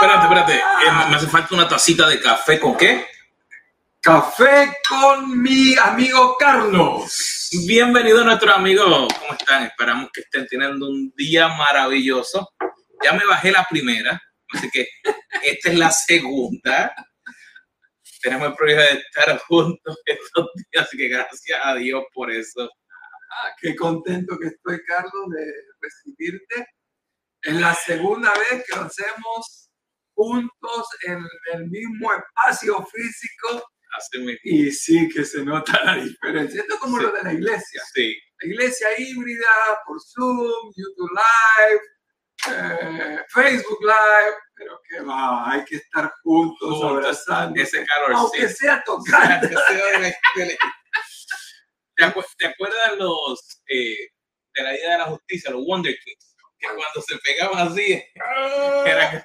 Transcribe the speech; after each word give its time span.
espérate, 0.00 0.24
espérate. 0.26 0.54
Eh, 0.54 1.08
me 1.10 1.16
hace 1.16 1.26
falta 1.26 1.54
una 1.54 1.68
tacita 1.68 2.06
de 2.06 2.20
café 2.20 2.60
con 2.60 2.76
qué? 2.76 3.06
Café 4.00 4.76
con 4.88 5.42
mi 5.42 5.76
amigo 5.76 6.36
Carlos. 6.38 7.50
Bienvenido 7.66 8.20
a 8.20 8.24
nuestro 8.24 8.52
amigo. 8.52 8.84
¿Cómo 8.84 9.32
están? 9.36 9.64
Esperamos 9.64 10.10
que 10.12 10.20
estén 10.20 10.46
teniendo 10.46 10.88
un 10.88 11.12
día 11.16 11.48
maravilloso. 11.48 12.48
Ya 13.02 13.12
me 13.12 13.26
bajé 13.26 13.50
la 13.50 13.66
primera, 13.68 14.20
así 14.52 14.70
que 14.70 14.86
esta 15.42 15.70
es 15.70 15.78
la 15.78 15.90
segunda. 15.90 16.94
Tenemos 18.22 18.48
el 18.48 18.54
proyecto 18.54 18.94
de 18.94 19.00
estar 19.00 19.38
juntos 19.48 19.98
estos 20.04 20.46
días, 20.54 20.86
así 20.86 20.96
que 20.96 21.08
gracias 21.08 21.60
a 21.62 21.74
Dios 21.74 22.04
por 22.14 22.30
eso. 22.30 22.70
Ah, 23.30 23.50
qué 23.60 23.74
contento 23.74 24.38
que 24.38 24.48
estoy, 24.48 24.80
Carlos, 24.84 25.28
de 25.30 25.52
recibirte. 25.80 26.68
Es 27.42 27.54
la 27.54 27.74
segunda 27.74 28.32
vez 28.32 28.64
que 28.66 28.76
lo 28.76 28.82
hacemos 28.82 29.67
juntos 30.22 30.86
en 31.06 31.24
el 31.54 31.66
mismo 31.68 32.10
espacio 32.12 32.84
físico. 32.92 33.64
Así 33.96 34.18
mismo. 34.18 34.38
Y 34.42 34.70
sí 34.72 35.08
que 35.08 35.24
se 35.24 35.44
nota 35.44 35.80
la 35.84 35.94
diferencia. 35.94 36.60
Esto 36.60 36.74
es 36.74 36.80
como 36.80 36.98
Sí. 36.98 37.04
lo 37.04 37.12
de 37.12 37.22
la 37.22 37.32
iglesia. 37.32 37.82
Sí, 37.94 38.16
La 38.40 38.48
iglesia 38.48 38.88
híbrida 38.98 39.46
por 39.86 39.96
Zoom, 40.00 40.72
YouTube 40.76 41.10
Live, 41.12 41.80
eh, 42.50 43.18
Facebook 43.28 43.78
Live, 43.80 44.34
pero 44.54 44.80
que 44.88 45.00
va, 45.00 45.50
hay 45.52 45.64
que 45.64 45.76
estar 45.76 46.12
juntos, 46.22 46.68
Juntos, 46.70 46.90
abrazando, 46.90 47.60
ese 47.62 47.84
calor. 47.86 48.12
aunque 48.14 48.48
sea 48.48 48.82
tocando. 48.84 49.48
¿Te, 51.96 52.04
acu- 52.04 52.24
te 52.36 52.46
acuerdas 52.46 52.96
los 52.98 53.62
eh, 53.68 53.96
de 54.54 54.62
la 54.62 54.74
idea 54.76 54.92
de 54.92 54.98
la 54.98 55.04
justicia, 55.06 55.50
los 55.50 55.64
Wonder 55.66 55.96
Kids? 56.04 56.36
Que 56.58 56.66
cuando 56.68 57.02
se 57.02 57.16
pegaban 57.18 57.68
así, 57.68 58.02
era 58.86 59.10
que- 59.10 59.24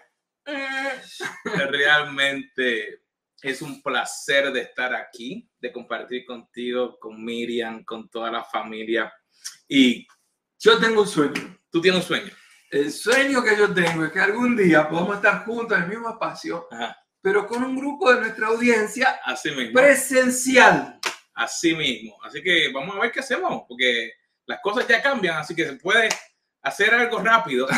realmente 1.70 3.02
es 3.42 3.62
un 3.62 3.82
placer 3.82 4.52
de 4.52 4.62
estar 4.62 4.94
aquí, 4.96 5.50
de 5.60 5.72
compartir 5.72 6.26
contigo, 6.26 6.98
con 7.00 7.24
Miriam, 7.24 7.84
con 7.84 8.10
toda 8.10 8.32
la 8.32 8.44
familia. 8.44 9.14
Y 9.68 10.08
Yo 10.60 10.80
tengo 10.80 11.02
un 11.02 11.08
sueño. 11.08 11.60
tú 11.70 11.82
tienes 11.82 12.02
un 12.02 12.08
sueño. 12.08 12.32
El 12.70 12.92
sueño 12.92 13.44
que 13.44 13.56
yo 13.56 13.72
tengo 13.74 14.06
es 14.06 14.12
que 14.12 14.20
algún 14.20 14.56
día 14.58 14.90
podamos 14.90 15.18
estar 15.18 15.46
juntos 15.46 15.78
en 15.78 15.84
el 15.84 15.90
mismo 15.90 16.10
espacio, 16.10 16.68
Ajá, 16.72 16.98
pero 17.22 17.46
con 17.46 17.64
un 17.64 17.76
grupo 17.76 18.12
de 18.12 18.22
nuestra 18.22 18.48
audiencia 18.48 19.20
así 19.26 19.52
mismo. 19.52 19.74
presencial. 19.74 21.00
Así 21.36 21.76
mismo. 21.76 22.18
Así 22.24 22.42
que 22.42 22.72
vamos 22.74 22.96
a 22.96 23.00
ver 23.00 23.12
qué 23.12 23.20
hacemos, 23.20 23.64
porque 23.68 24.14
las 24.46 24.60
cosas 24.62 24.88
ya 24.88 25.02
cambian, 25.02 25.38
así 25.38 25.54
que 25.56 25.66
se 25.66 25.74
puede 25.76 26.10
hacer 26.62 26.94
algo 26.94 27.20
rápido. 27.20 27.68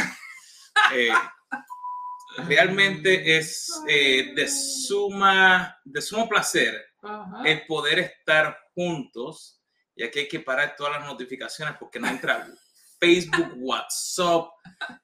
Eh, 0.94 1.08
realmente 2.48 3.38
es 3.38 3.72
eh, 3.88 4.34
de, 4.36 4.48
suma, 4.48 5.80
de 5.84 6.02
sumo 6.02 6.28
placer 6.28 6.86
el 7.44 7.66
poder 7.66 8.00
estar 8.00 8.58
juntos. 8.74 9.62
Y 9.96 10.04
aquí 10.04 10.20
hay 10.20 10.28
que 10.28 10.40
parar 10.40 10.76
todas 10.76 11.00
las 11.00 11.06
notificaciones 11.06 11.76
porque 11.80 12.00
no 12.00 12.08
entra 12.08 12.48
Facebook, 13.00 13.54
WhatsApp, 13.58 14.50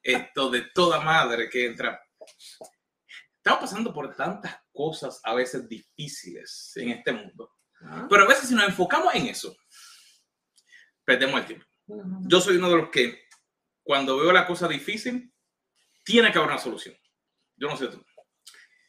esto 0.02 0.50
de 0.50 0.62
toda 0.74 1.00
madre 1.00 1.48
que 1.48 1.66
entra. 1.66 2.00
Estamos 3.36 3.60
pasando 3.60 3.92
por 3.92 4.14
tantas 4.14 4.56
cosas 4.72 5.20
a 5.24 5.34
veces 5.34 5.68
difíciles 5.68 6.72
en 6.76 6.90
este 6.90 7.12
mundo. 7.12 7.50
Ah. 7.80 8.06
Pero 8.08 8.24
a 8.24 8.28
veces 8.28 8.48
si 8.48 8.54
nos 8.54 8.64
enfocamos 8.64 9.14
en 9.14 9.26
eso, 9.26 9.56
perdemos 11.04 11.40
el 11.40 11.46
tiempo. 11.46 11.66
Yo 12.26 12.40
soy 12.40 12.56
uno 12.56 12.70
de 12.70 12.76
los 12.76 12.90
que 12.90 13.22
cuando 13.82 14.16
veo 14.16 14.32
la 14.32 14.46
cosa 14.46 14.68
difícil, 14.68 15.32
tiene 16.04 16.30
que 16.30 16.38
haber 16.38 16.50
una 16.50 16.58
solución. 16.58 16.94
Yo 17.62 17.68
no 17.68 17.76
sé 17.76 17.86
tú. 17.86 18.04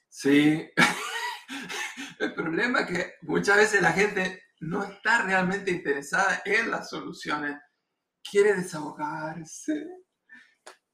Sí. 0.09 0.67
El 2.19 2.33
problema 2.33 2.79
es 2.79 2.87
que 2.87 3.13
muchas 3.21 3.57
veces 3.57 3.83
la 3.83 3.91
gente 3.91 4.41
no 4.61 4.83
está 4.83 5.21
realmente 5.21 5.69
interesada 5.69 6.41
en 6.43 6.71
las 6.71 6.89
soluciones. 6.89 7.55
Quiere 8.27 8.55
desahogarse, 8.55 9.85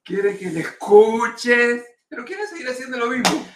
quiere 0.03 0.37
que 0.37 0.47
le 0.47 0.59
escuches, 0.59 1.85
pero 2.09 2.25
quiere 2.25 2.45
seguir 2.47 2.67
haciendo 2.67 2.97
lo 2.97 3.07
mismo. 3.07 3.47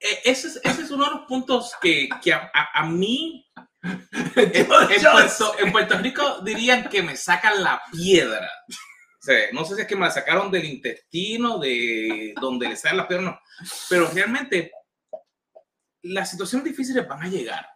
Eh, 0.00 0.22
Ese 0.24 0.48
es, 0.48 0.60
ese 0.64 0.82
es 0.82 0.90
uno 0.90 1.04
de 1.04 1.10
los 1.12 1.26
puntos 1.28 1.72
que, 1.80 2.08
que 2.20 2.32
a, 2.32 2.50
a- 2.52 2.80
a 2.80 2.86
mí 2.86 3.46
en, 3.84 4.08
Yo- 4.34 4.90
en 4.90 5.00
yo 5.00 5.12
Puerto, 5.12 5.54
en 5.60 5.70
Puerto 5.70 5.98
Rico 5.98 6.40
dirían 6.40 6.88
que 6.88 7.00
me 7.04 7.16
sacan 7.16 7.62
la 7.62 7.80
piedra. 7.92 8.50
Sea, 9.28 9.52
no 9.52 9.62
sé 9.66 9.74
si 9.74 9.82
es 9.82 9.86
que 9.86 9.94
me 9.94 10.06
la 10.06 10.10
sacaron 10.10 10.50
del 10.50 10.64
intestino, 10.64 11.58
de 11.58 12.32
donde 12.40 12.66
le 12.66 12.76
salen 12.76 12.96
las 12.96 13.06
piedras, 13.06 13.26
no. 13.26 13.40
Pero 13.90 14.08
realmente 14.08 14.72
las 16.00 16.30
situaciones 16.30 16.64
difíciles 16.64 17.06
van 17.06 17.24
a 17.24 17.28
llegar. 17.28 17.68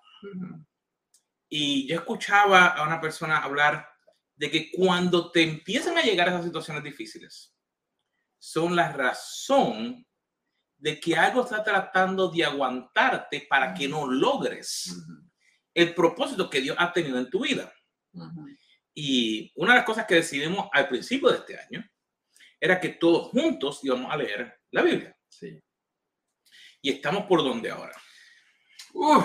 Y 1.51 1.87
yo 1.87 1.97
escuchaba 1.97 2.69
a 2.69 2.87
una 2.87 2.99
persona 3.03 3.37
hablar 3.37 3.87
de 4.35 4.51
que 4.51 4.71
cuando 4.71 5.31
te 5.31 5.43
empiezan 5.43 5.99
a 5.99 6.03
llegar 6.03 6.29
esas 6.29 6.45
situaciones 6.47 6.83
difíciles, 6.83 7.55
son 8.39 8.75
la 8.75 8.91
razón 8.91 10.07
de 10.79 10.99
que 10.99 11.15
algo 11.15 11.43
está 11.45 11.63
tratando 11.63 12.31
de 12.31 12.47
aguantarte 12.47 13.47
para 13.47 13.75
que 13.75 13.87
no 13.89 14.07
logres 14.07 14.97
el 15.75 15.95
propósito 15.95 16.49
que 16.49 16.63
Dios 16.63 16.77
ha 16.79 16.91
tenido 16.95 17.19
en 17.19 17.29
tu 17.29 17.41
vida. 17.41 17.71
Y 18.95 19.53
una 19.57 19.73
de 19.73 19.79
las 19.79 19.87
cosas 19.87 20.07
que 20.07 20.17
decidimos 20.17 20.69
al 20.73 20.89
principio 20.89 21.31
de 21.31 21.39
este 21.39 21.59
año 21.59 21.85
era 22.61 22.79
que 22.79 22.91
todos 22.91 23.31
juntos 23.31 23.81
íbamos 23.83 24.13
a 24.13 24.17
leer 24.17 24.61
la 24.71 24.83
Biblia. 24.83 25.17
Sí. 25.29 25.61
Y 26.81 26.91
estamos 26.91 27.25
por 27.25 27.43
donde 27.43 27.71
ahora. 27.71 27.97
Uf. 28.95 29.25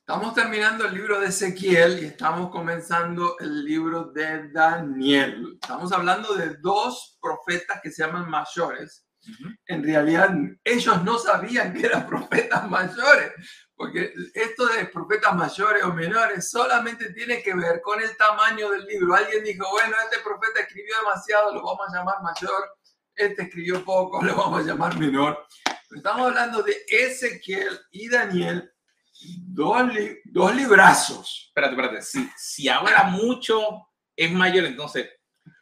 Estamos 0.00 0.34
terminando 0.34 0.86
el 0.86 0.94
libro 0.94 1.18
de 1.18 1.26
Ezequiel 1.26 2.02
y 2.02 2.06
estamos 2.06 2.50
comenzando 2.50 3.36
el 3.40 3.64
libro 3.64 4.04
de 4.12 4.50
Daniel. 4.50 5.58
Estamos 5.60 5.90
hablando 5.90 6.34
de 6.34 6.56
dos 6.58 7.18
profetas 7.20 7.80
que 7.82 7.90
se 7.90 8.04
llaman 8.04 8.30
mayores. 8.30 9.05
En 9.66 9.82
realidad, 9.82 10.30
ellos 10.64 11.02
no 11.04 11.18
sabían 11.18 11.72
que 11.74 11.86
eran 11.86 12.06
profetas 12.06 12.68
mayores, 12.68 13.32
porque 13.74 14.12
esto 14.34 14.66
de 14.66 14.86
profetas 14.86 15.34
mayores 15.34 15.82
o 15.84 15.92
menores 15.92 16.50
solamente 16.50 17.12
tiene 17.12 17.42
que 17.42 17.54
ver 17.54 17.80
con 17.82 18.00
el 18.02 18.16
tamaño 18.16 18.70
del 18.70 18.84
libro. 18.86 19.14
Alguien 19.14 19.44
dijo, 19.44 19.68
bueno, 19.70 19.96
este 20.04 20.22
profeta 20.22 20.60
escribió 20.60 20.94
demasiado, 20.98 21.52
lo 21.54 21.62
vamos 21.62 21.86
a 21.92 21.96
llamar 21.96 22.22
mayor. 22.22 22.70
Este 23.14 23.42
escribió 23.42 23.84
poco, 23.84 24.22
lo 24.24 24.34
vamos 24.34 24.60
a 24.60 24.66
llamar 24.66 24.98
menor. 24.98 25.46
Estamos 25.94 26.28
hablando 26.28 26.62
de 26.62 26.76
Ezequiel 26.88 27.78
y 27.90 28.08
Daniel, 28.08 28.72
dos, 29.48 29.92
li- 29.94 30.18
dos 30.24 30.54
librazos. 30.54 31.46
Espérate, 31.48 31.74
espérate. 31.74 32.02
Si, 32.02 32.30
si 32.36 32.68
habla 32.68 33.04
mucho, 33.04 33.88
es 34.14 34.30
mayor, 34.32 34.64
entonces, 34.64 35.08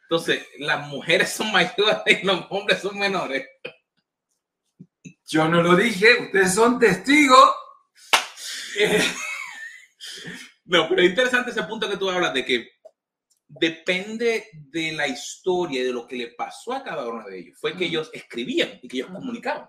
entonces 0.09 0.47
las 0.59 0.87
mujeres 0.87 1.31
son 1.31 1.51
mayores 1.51 1.97
y 2.05 2.25
los 2.25 2.45
hombres 2.49 2.81
son 2.81 2.97
menores. 2.97 3.47
Yo 5.27 5.47
no 5.47 5.61
lo 5.61 5.75
dije, 5.75 6.23
ustedes 6.25 6.53
son 6.53 6.79
testigos. 6.79 7.51
Eh, 8.79 9.03
No, 10.67 10.89
pero 10.89 11.01
es 11.03 11.09
interesante 11.09 11.51
ese 11.51 11.61
punto 11.63 11.87
que 11.87 11.97
tú 11.97 12.09
hablas 12.09 12.33
de 12.33 12.43
que 12.43 12.67
depende 13.47 14.49
de 14.53 14.93
la 14.93 15.07
historia 15.07 15.81
y 15.81 15.83
de 15.85 15.93
lo 15.93 16.07
que 16.07 16.15
le 16.15 16.27
pasó 16.31 16.73
a 16.73 16.83
cada 16.83 17.07
uno 17.07 17.23
de 17.23 17.37
ellos. 17.39 17.57
Fue 17.59 17.71
que 17.73 17.83
Ujú. 17.83 17.83
ellos 17.85 18.09
escribían 18.13 18.79
y 18.81 18.87
que 18.87 18.97
ellos 18.97 19.11
comunicaban. 19.11 19.67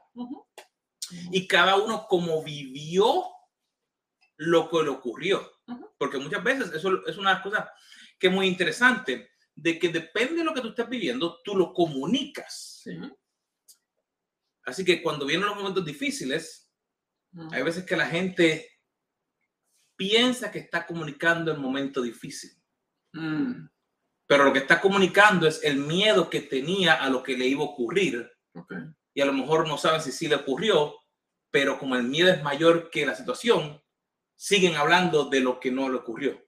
Y 1.31 1.47
cada 1.47 1.77
uno 1.77 2.07
como 2.09 2.43
vivió 2.43 3.27
lo 4.39 4.71
que 4.71 4.83
le 4.83 4.89
ocurrió. 4.89 5.53
Porque 5.99 6.17
muchas 6.19 6.43
veces 6.43 6.73
eso 6.73 7.07
es 7.07 7.19
una 7.19 7.31
de 7.31 7.35
las 7.35 7.43
cosas 7.43 7.69
que 8.19 8.29
es 8.29 8.33
muy 8.33 8.47
interesante, 8.47 9.33
de 9.57 9.79
que 9.79 9.89
depende 9.89 10.37
de 10.37 10.45
lo 10.45 10.55
que 10.55 10.61
tú 10.61 10.69
estés 10.69 10.89
viviendo, 10.89 11.41
tú 11.43 11.57
lo 11.57 11.73
comunicas. 11.73 12.83
Sí. 12.85 12.99
Así 14.65 14.85
que 14.85 15.03
cuando 15.03 15.27
vienen 15.27 15.47
los 15.47 15.57
momentos 15.57 15.85
difíciles, 15.85 16.71
hay 17.51 17.63
veces 17.63 17.85
que 17.85 17.97
la 17.97 18.07
gente 18.07 18.71
piensa 19.97 20.51
que 20.51 20.59
está 20.59 20.87
comunicando 20.87 21.51
el 21.51 21.59
momento 21.59 22.03
difícil. 22.03 22.51
Mm, 23.13 23.67
pero 24.27 24.45
lo 24.45 24.53
que 24.53 24.59
está 24.61 24.81
comunicando 24.81 25.47
es 25.47 25.63
el 25.65 25.79
miedo 25.79 26.29
que 26.29 26.41
tenía 26.43 26.95
a 26.95 27.09
lo 27.09 27.23
que 27.23 27.37
le 27.37 27.47
iba 27.47 27.63
a 27.63 27.69
ocurrir 27.69 28.31
y 29.15 29.21
a 29.21 29.27
lo 29.27 29.33
mejor 29.33 29.67
no 29.67 29.79
saben 29.79 30.03
si 30.03 30.13
sí 30.13 30.29
le 30.29 30.37
ocurrió, 30.37 30.95
pero 31.51 31.79
como 31.79 31.97
el 31.97 32.03
miedo 32.03 32.31
es 32.31 32.43
mayor 32.43 32.91
que 32.91 33.07
la 33.07 33.15
situación, 33.15 33.83
siguen 34.35 34.77
hablando 34.77 35.31
de 35.31 35.41
lo 35.41 35.59
que 35.59 35.71
no 35.71 35.89
le 35.89 35.97
ocurrió. 35.97 36.47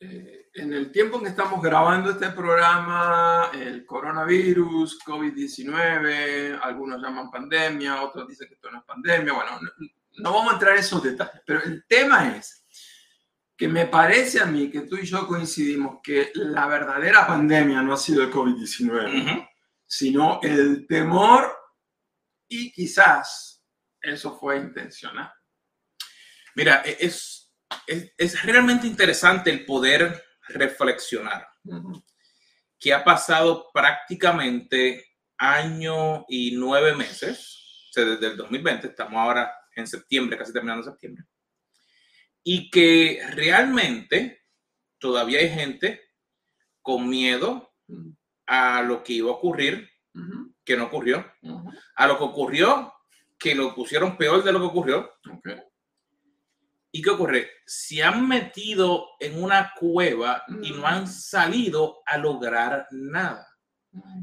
Eh, 0.00 0.37
en 0.58 0.72
el 0.72 0.90
tiempo 0.90 1.16
en 1.16 1.24
que 1.24 1.30
estamos 1.30 1.62
grabando 1.62 2.10
este 2.10 2.30
programa, 2.30 3.50
el 3.54 3.86
coronavirus, 3.86 4.98
COVID-19, 5.04 6.58
algunos 6.62 7.00
llaman 7.00 7.30
pandemia, 7.30 8.02
otros 8.02 8.26
dicen 8.28 8.48
que 8.48 8.54
esto 8.54 8.70
no 8.70 8.78
es 8.78 8.84
pandemia, 8.84 9.32
bueno, 9.32 9.52
no, 9.60 9.88
no 10.18 10.32
vamos 10.32 10.50
a 10.50 10.54
entrar 10.54 10.74
en 10.74 10.80
esos 10.80 11.02
detalles, 11.02 11.42
pero 11.46 11.62
el 11.62 11.84
tema 11.86 12.36
es 12.36 12.64
que 13.56 13.68
me 13.68 13.86
parece 13.86 14.40
a 14.40 14.46
mí 14.46 14.70
que 14.70 14.82
tú 14.82 14.96
y 14.96 15.04
yo 15.04 15.26
coincidimos 15.26 16.00
que 16.02 16.30
la 16.34 16.66
verdadera 16.66 17.26
pandemia 17.26 17.82
no 17.82 17.92
ha 17.92 17.96
sido 17.96 18.22
el 18.22 18.32
COVID-19, 18.32 19.22
Ujú. 19.22 19.46
sino 19.86 20.40
el 20.42 20.86
temor 20.86 21.56
y 22.48 22.72
quizás 22.72 23.64
eso 24.00 24.38
fue 24.38 24.58
intencional. 24.58 25.32
Mira, 26.54 26.82
e, 26.84 26.96
es, 27.00 27.52
es, 27.86 28.12
es 28.16 28.42
realmente 28.44 28.86
interesante 28.86 29.50
el 29.50 29.64
poder 29.64 30.27
reflexionar. 30.48 31.48
Que 32.78 32.92
ha 32.92 33.04
pasado 33.04 33.70
prácticamente 33.72 35.04
año 35.36 36.24
y 36.28 36.52
nueve 36.52 36.94
meses, 36.94 37.88
o 37.90 37.92
sea, 37.92 38.04
desde 38.04 38.28
el 38.28 38.36
2020, 38.36 38.88
estamos 38.88 39.14
ahora 39.14 39.52
en 39.74 39.86
septiembre, 39.86 40.36
casi 40.36 40.52
terminando 40.52 40.84
septiembre, 40.84 41.24
y 42.42 42.70
que 42.70 43.20
realmente 43.30 44.44
todavía 44.98 45.38
hay 45.38 45.50
gente 45.50 46.12
con 46.82 47.08
miedo 47.08 47.74
a 48.46 48.82
lo 48.82 49.02
que 49.02 49.14
iba 49.14 49.30
a 49.30 49.34
ocurrir, 49.34 49.88
que 50.64 50.76
no 50.76 50.84
ocurrió, 50.84 51.24
a 51.94 52.06
lo 52.06 52.18
que 52.18 52.24
ocurrió, 52.24 52.92
que 53.38 53.54
lo 53.54 53.74
pusieron 53.74 54.16
peor 54.16 54.42
de 54.42 54.52
lo 54.52 54.58
que 54.58 54.66
ocurrió. 54.66 55.12
¿Y 56.90 57.02
qué 57.02 57.10
ocurre? 57.10 57.50
Se 57.66 58.02
han 58.02 58.26
metido 58.26 59.08
en 59.20 59.42
una 59.42 59.72
cueva 59.78 60.44
y 60.62 60.70
no 60.72 60.86
han 60.86 61.06
salido 61.06 62.02
a 62.06 62.16
lograr 62.16 62.86
nada. 62.90 63.46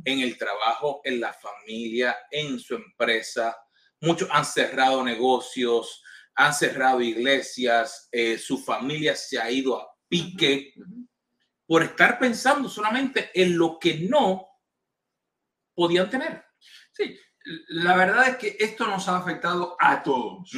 En 0.03 0.19
el 0.19 0.37
trabajo, 0.37 1.01
en 1.03 1.19
la 1.19 1.33
familia, 1.33 2.15
en 2.31 2.59
su 2.59 2.75
empresa. 2.75 3.55
Muchos 4.01 4.29
han 4.31 4.45
cerrado 4.45 5.03
negocios, 5.03 6.01
han 6.35 6.53
cerrado 6.53 7.01
iglesias, 7.01 8.07
eh, 8.11 8.37
su 8.37 8.57
familia 8.57 9.15
se 9.15 9.39
ha 9.39 9.49
ido 9.49 9.79
a 9.79 9.87
pique 10.07 10.73
por 11.65 11.83
estar 11.83 12.19
pensando 12.19 12.69
solamente 12.69 13.31
en 13.33 13.57
lo 13.57 13.79
que 13.79 13.99
no 13.99 14.47
podían 15.73 16.09
tener. 16.09 16.43
Sí, 16.91 17.17
la 17.45 17.95
verdad 17.95 18.29
es 18.29 18.37
que 18.37 18.57
esto 18.59 18.87
nos 18.87 19.07
ha 19.07 19.17
afectado 19.17 19.75
a 19.79 20.01
todos, 20.01 20.51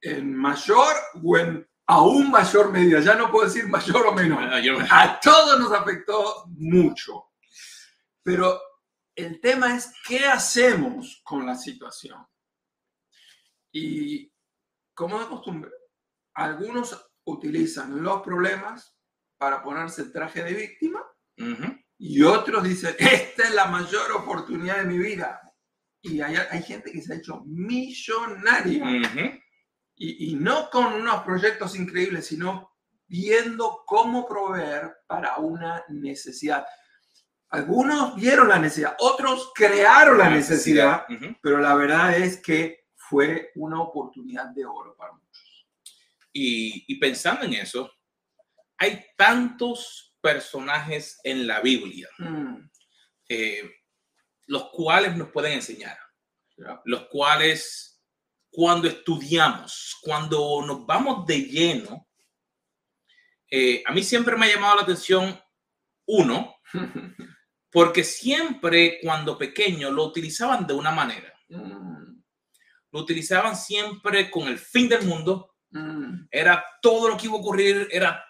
en 0.00 0.34
mayor 0.34 0.94
o 1.22 1.36
en 1.36 1.68
aún 1.86 2.30
mayor 2.30 2.72
medida, 2.72 3.00
ya 3.00 3.14
no 3.14 3.30
puedo 3.30 3.46
decir 3.46 3.68
mayor 3.68 4.06
o 4.06 4.12
menor, 4.12 4.48
a 4.90 5.20
todos 5.20 5.58
nos 5.58 5.72
afectó 5.72 6.46
mucho. 6.48 7.32
Pero 8.22 8.58
el 9.14 9.40
tema 9.40 9.76
es 9.76 9.92
qué 10.06 10.26
hacemos 10.26 11.20
con 11.24 11.44
la 11.44 11.54
situación. 11.54 12.24
Y 13.72 14.32
como 14.94 15.18
de 15.18 15.26
costumbre, 15.26 15.70
algunos 16.34 17.10
utilizan 17.24 18.02
los 18.02 18.22
problemas 18.22 18.96
para 19.36 19.62
ponerse 19.62 20.02
el 20.02 20.12
traje 20.12 20.42
de 20.42 20.54
víctima 20.54 21.02
y 21.98 22.22
otros 22.22 22.62
dicen, 22.62 22.94
esta 22.98 23.44
es 23.44 23.54
la 23.54 23.66
mayor 23.66 24.12
oportunidad 24.12 24.78
de 24.78 24.84
mi 24.84 24.98
vida 24.98 25.51
y 26.02 26.20
hay, 26.20 26.34
hay 26.50 26.62
gente 26.62 26.90
que 26.90 27.00
se 27.00 27.12
ha 27.12 27.16
hecho 27.16 27.42
millonaria. 27.46 29.38
y, 29.94 30.30
y, 30.30 30.34
no 30.34 30.68
con 30.70 30.92
unos 30.94 31.22
proyectos 31.22 31.76
increíbles, 31.76 32.26
sino 32.26 32.72
viendo 33.06 33.84
cómo 33.86 34.26
proveer 34.26 34.90
para 35.06 35.36
una 35.36 35.84
necesidad. 35.88 36.66
Algunos 37.50 38.16
vieron 38.16 38.48
la 38.48 38.58
necesidad, 38.58 38.96
otros 38.98 39.52
crearon 39.54 40.18
la, 40.18 40.30
necesidad, 40.30 41.04
pero 41.42 41.58
la 41.58 41.74
verdad 41.74 42.16
es 42.16 42.38
que 42.38 42.86
fue 42.96 43.50
una 43.54 43.80
oportunidad 43.80 44.46
de 44.46 44.64
oro 44.64 44.96
para 44.96 45.12
muchos. 45.12 45.68
Y, 46.32 46.84
y 46.88 46.98
pensando 46.98 47.44
en 47.44 47.52
eso, 47.54 47.92
hay 48.78 49.04
tantos 49.16 50.16
personajes 50.22 51.20
en 51.22 51.46
la 51.46 51.60
Biblia. 51.60 52.08
Mm. 52.18 52.56
Eh, 53.28 53.70
los 54.46 54.70
cuales 54.70 55.16
nos 55.16 55.30
pueden 55.30 55.54
enseñar, 55.54 55.98
los 56.84 57.06
cuales 57.08 58.02
cuando 58.50 58.88
estudiamos, 58.88 59.98
cuando 60.02 60.62
nos 60.66 60.84
vamos 60.86 61.26
de 61.26 61.38
lleno, 61.40 62.08
eh, 63.50 63.82
a 63.86 63.92
mí 63.92 64.02
siempre 64.02 64.36
me 64.36 64.46
ha 64.46 64.54
llamado 64.54 64.76
la 64.76 64.82
atención 64.82 65.38
uno, 66.06 66.56
porque 67.70 68.04
siempre 68.04 68.98
cuando 69.02 69.38
pequeño 69.38 69.90
lo 69.90 70.04
utilizaban 70.04 70.66
de 70.66 70.74
una 70.74 70.90
manera. 70.90 71.32
Mm. 71.48 72.20
Lo 72.90 73.00
utilizaban 73.00 73.56
siempre 73.56 74.30
con 74.30 74.48
el 74.48 74.58
fin 74.58 74.88
del 74.88 75.06
mundo. 75.06 75.54
Mm. 75.70 76.26
Era 76.30 76.62
todo 76.82 77.08
lo 77.08 77.16
que 77.16 77.26
iba 77.26 77.34
a 77.34 77.40
ocurrir, 77.40 77.88
era 77.90 78.22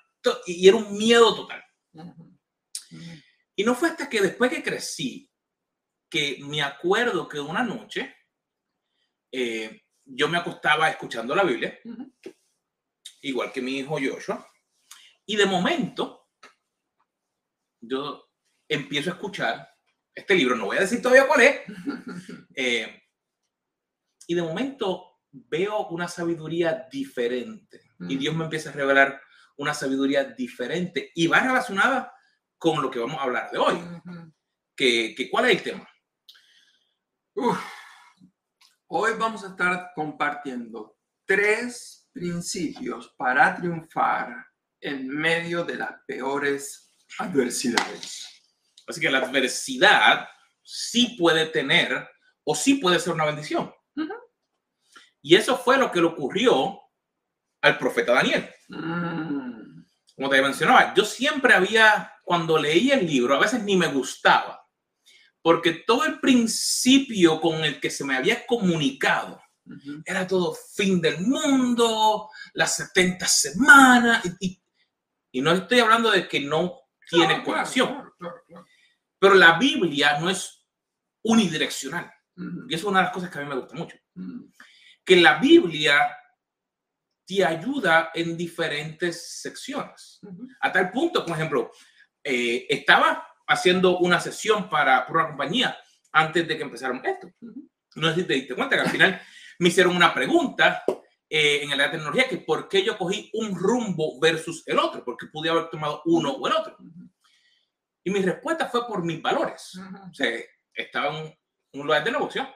y 0.46 0.68
era 0.68 0.76
un 0.76 0.96
miedo 0.96 1.34
total. 1.34 1.62
Y 3.54 3.64
no 3.64 3.74
fue 3.74 3.90
hasta 3.90 4.08
que 4.08 4.20
después 4.20 4.50
que 4.50 4.62
crecí, 4.62 5.30
que 6.12 6.36
me 6.42 6.60
acuerdo 6.60 7.26
que 7.26 7.40
una 7.40 7.62
noche 7.62 8.14
eh, 9.32 9.84
yo 10.04 10.28
me 10.28 10.36
acostaba 10.36 10.90
escuchando 10.90 11.34
la 11.34 11.42
Biblia, 11.42 11.80
igual 13.22 13.50
que 13.50 13.62
mi 13.62 13.78
hijo 13.78 13.98
Joshua, 13.98 14.46
y 15.24 15.36
de 15.36 15.46
momento 15.46 16.28
yo 17.80 18.28
empiezo 18.68 19.08
a 19.08 19.14
escuchar 19.14 19.74
este 20.14 20.34
libro, 20.34 20.54
no 20.54 20.66
voy 20.66 20.76
a 20.76 20.80
decir 20.80 21.00
todavía 21.00 21.26
cuál 21.26 21.40
es, 21.40 21.60
eh, 22.56 23.04
y 24.26 24.34
de 24.34 24.42
momento 24.42 25.20
veo 25.30 25.88
una 25.88 26.08
sabiduría 26.08 26.88
diferente, 26.92 27.80
y 28.00 28.18
Dios 28.18 28.34
me 28.34 28.44
empieza 28.44 28.68
a 28.68 28.74
revelar 28.74 29.18
una 29.56 29.72
sabiduría 29.72 30.24
diferente, 30.24 31.10
y 31.14 31.26
va 31.26 31.40
relacionada 31.40 32.12
con 32.58 32.82
lo 32.82 32.90
que 32.90 32.98
vamos 32.98 33.18
a 33.18 33.22
hablar 33.22 33.50
de 33.50 33.56
hoy. 33.56 33.78
que, 34.76 35.14
que, 35.14 35.30
¿Cuál 35.30 35.46
es 35.46 35.52
el 35.52 35.62
tema? 35.62 35.88
Hoy 37.34 39.12
vamos 39.18 39.42
a 39.42 39.48
estar 39.48 39.92
compartiendo 39.94 40.98
tres 41.24 42.10
principios 42.12 43.14
para 43.16 43.56
triunfar 43.56 44.46
en 44.80 45.08
medio 45.08 45.64
de 45.64 45.76
las 45.76 45.92
peores 46.06 46.94
adversidades. 47.18 48.28
Así 48.86 49.00
que 49.00 49.10
la 49.10 49.18
adversidad 49.18 50.28
sí 50.62 51.16
puede 51.18 51.46
tener 51.46 52.06
o 52.44 52.54
sí 52.54 52.74
puede 52.74 53.00
ser 53.00 53.14
una 53.14 53.24
bendición. 53.24 53.72
Y 55.22 55.36
eso 55.36 55.56
fue 55.56 55.78
lo 55.78 55.90
que 55.90 56.00
le 56.00 56.06
ocurrió 56.06 56.80
al 57.62 57.78
profeta 57.78 58.12
Daniel. 58.12 58.50
Mm. 58.68 59.84
Como 60.16 60.28
te 60.28 60.42
mencionaba, 60.42 60.92
yo 60.94 61.04
siempre 61.04 61.54
había, 61.54 62.12
cuando 62.24 62.58
leí 62.58 62.90
el 62.90 63.06
libro, 63.06 63.36
a 63.36 63.40
veces 63.40 63.62
ni 63.62 63.76
me 63.76 63.86
gustaba 63.86 64.61
porque 65.42 65.72
todo 65.86 66.04
el 66.04 66.20
principio 66.20 67.40
con 67.40 67.64
el 67.64 67.80
que 67.80 67.90
se 67.90 68.04
me 68.04 68.16
había 68.16 68.46
comunicado 68.46 69.42
era 70.04 70.26
todo 70.26 70.54
fin 70.54 71.00
del 71.00 71.20
mundo, 71.20 72.30
las 72.54 72.76
70 72.76 73.26
semanas, 73.26 74.22
y, 74.40 74.60
no 75.40 75.52
estoy 75.52 75.80
hablando 75.80 76.10
de 76.10 76.28
que 76.28 76.40
no 76.40 76.80
tiene 77.08 77.42
conexión, 77.42 78.12
pero 79.18 79.34
la 79.34 79.58
Biblia 79.58 80.18
no 80.20 80.30
es 80.30 80.66
unidireccional, 81.22 82.12
y 82.36 82.74
eso 82.74 82.84
es 82.86 82.90
una 82.90 83.00
de 83.00 83.04
las 83.04 83.14
cosas 83.14 83.30
que 83.30 83.38
a 83.38 83.42
mí 83.42 83.48
me 83.48 83.56
gusta 83.56 83.74
mucho, 83.74 83.96
que 85.04 85.16
la 85.16 85.38
Biblia 85.38 86.16
te 87.24 87.44
ayuda 87.44 88.10
en 88.14 88.36
diferentes 88.36 89.40
secciones, 89.40 90.20
a 90.60 90.70
tal 90.70 90.90
punto, 90.90 91.24
por 91.24 91.36
ejemplo, 91.36 91.72
eh, 92.22 92.66
estaba 92.68 93.26
haciendo 93.52 93.98
una 93.98 94.18
sesión 94.20 94.68
para, 94.68 95.06
una 95.08 95.28
compañía 95.28 95.76
antes 96.12 96.46
de 96.48 96.56
que 96.56 96.62
empezaron 96.62 97.04
esto. 97.04 97.30
No 97.94 98.08
sé 98.08 98.20
si 98.20 98.24
te 98.24 98.34
diste 98.34 98.54
cuenta 98.54 98.76
que 98.76 98.82
al 98.82 98.90
final 98.90 99.20
me 99.58 99.68
hicieron 99.68 99.94
una 99.94 100.14
pregunta 100.14 100.82
eh, 101.28 101.60
en 101.62 101.70
el 101.70 101.74
área 101.74 101.86
de 101.86 101.98
tecnología, 101.98 102.28
que 102.28 102.38
por 102.38 102.68
qué 102.68 102.82
yo 102.82 102.96
cogí 102.96 103.30
un 103.34 103.54
rumbo 103.54 104.18
versus 104.20 104.62
el 104.66 104.78
otro, 104.78 105.04
porque 105.04 105.26
pude 105.26 105.50
haber 105.50 105.68
tomado 105.68 106.02
uno 106.06 106.30
o 106.32 106.46
el 106.48 106.54
otro. 106.54 106.76
Y 108.04 108.10
mi 108.10 108.20
respuesta 108.20 108.68
fue 108.68 108.86
por 108.86 109.04
mis 109.04 109.20
valores. 109.20 109.78
O 110.10 110.14
sea, 110.14 110.30
estaba 110.74 111.18
en 111.18 111.34
un 111.72 111.86
lugar 111.86 112.04
de 112.04 112.12
negocio 112.12 112.48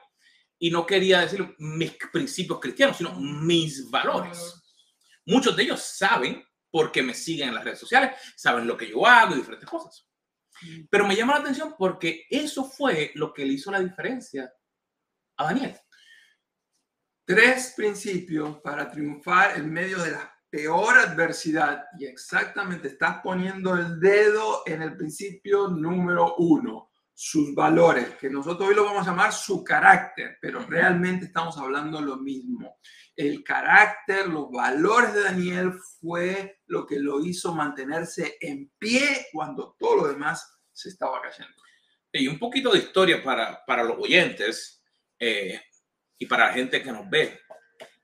y 0.59 0.71
no 0.71 0.85
quería 0.85 1.21
decir 1.21 1.55
mis 1.59 1.93
principios 2.11 2.59
cristianos, 2.59 2.97
sino 2.97 3.13
mis 3.19 3.89
valores. 3.89 4.63
Muchos 5.25 5.55
de 5.55 5.63
ellos 5.63 5.81
saben 5.81 6.43
porque 6.71 7.01
me 7.03 7.13
siguen 7.13 7.49
en 7.49 7.55
las 7.55 7.63
redes 7.63 7.79
sociales, 7.79 8.19
saben 8.35 8.67
lo 8.67 8.75
que 8.75 8.89
yo 8.89 9.05
hago 9.05 9.33
y 9.33 9.37
diferentes 9.37 9.69
cosas. 9.69 10.06
Pero 10.89 11.07
me 11.07 11.15
llama 11.15 11.33
la 11.33 11.39
atención 11.39 11.75
porque 11.77 12.25
eso 12.29 12.65
fue 12.65 13.11
lo 13.15 13.33
que 13.33 13.45
le 13.45 13.53
hizo 13.53 13.71
la 13.71 13.79
diferencia 13.79 14.51
a 15.37 15.45
Daniel. 15.45 15.75
Tres 17.25 17.73
principios 17.75 18.59
para 18.61 18.89
triunfar 18.89 19.57
en 19.57 19.71
medio 19.71 20.01
de 20.01 20.11
la 20.11 20.33
peor 20.49 20.97
adversidad 20.97 21.85
y 21.99 22.05
exactamente 22.05 22.87
estás 22.87 23.19
poniendo 23.21 23.75
el 23.75 23.99
dedo 23.99 24.63
en 24.65 24.81
el 24.81 24.95
principio 24.95 25.67
número 25.67 26.35
uno, 26.37 26.89
sus 27.19 27.55
valores, 27.55 28.15
que 28.19 28.29
nosotros 28.29 28.69
hoy 28.69 28.75
lo 28.75 28.85
vamos 28.85 29.07
a 29.07 29.09
llamar 29.09 29.33
su 29.33 29.63
carácter, 29.63 30.37
pero 30.39 30.59
realmente 30.67 31.25
estamos 31.25 31.57
hablando 31.57 31.99
lo 31.99 32.17
mismo. 32.17 32.77
El 33.15 33.43
carácter, 33.43 34.27
los 34.27 34.51
valores 34.51 35.15
de 35.15 35.23
Daniel 35.23 35.73
fue 35.99 36.59
lo 36.67 36.85
que 36.85 36.99
lo 36.99 37.25
hizo 37.25 37.55
mantenerse 37.55 38.37
en 38.39 38.71
pie 38.77 39.27
cuando 39.33 39.75
todo 39.79 40.03
lo 40.03 40.07
demás 40.07 40.59
se 40.71 40.89
estaba 40.89 41.19
cayendo. 41.21 41.55
Y 42.13 42.27
un 42.27 42.37
poquito 42.37 42.71
de 42.71 42.79
historia 42.79 43.23
para, 43.23 43.65
para 43.65 43.83
los 43.83 43.97
oyentes. 43.97 44.83
Eh, 45.19 45.59
y 46.17 46.25
para 46.25 46.47
la 46.47 46.53
gente 46.53 46.81
que 46.81 46.91
nos 46.91 47.09
ve. 47.09 47.41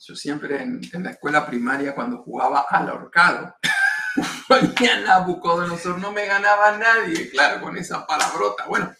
Yo 0.00 0.14
siempre 0.14 0.62
en, 0.62 0.80
la 1.02 1.10
escuela 1.10 1.44
primaria 1.46 1.92
cuando 1.94 2.22
jugaba 2.22 2.66
al 2.68 2.88
ahorcado, 2.88 3.54
ponía 4.48 5.00
Nabucodonosor, 5.00 5.98
no 5.98 6.12
me 6.12 6.26
ganaba 6.26 6.78
nadie, 6.78 7.30
claro, 7.30 7.60
con 7.60 7.76
esa 7.76 8.06
palabrota. 8.06 8.66
Bueno, 8.66 8.92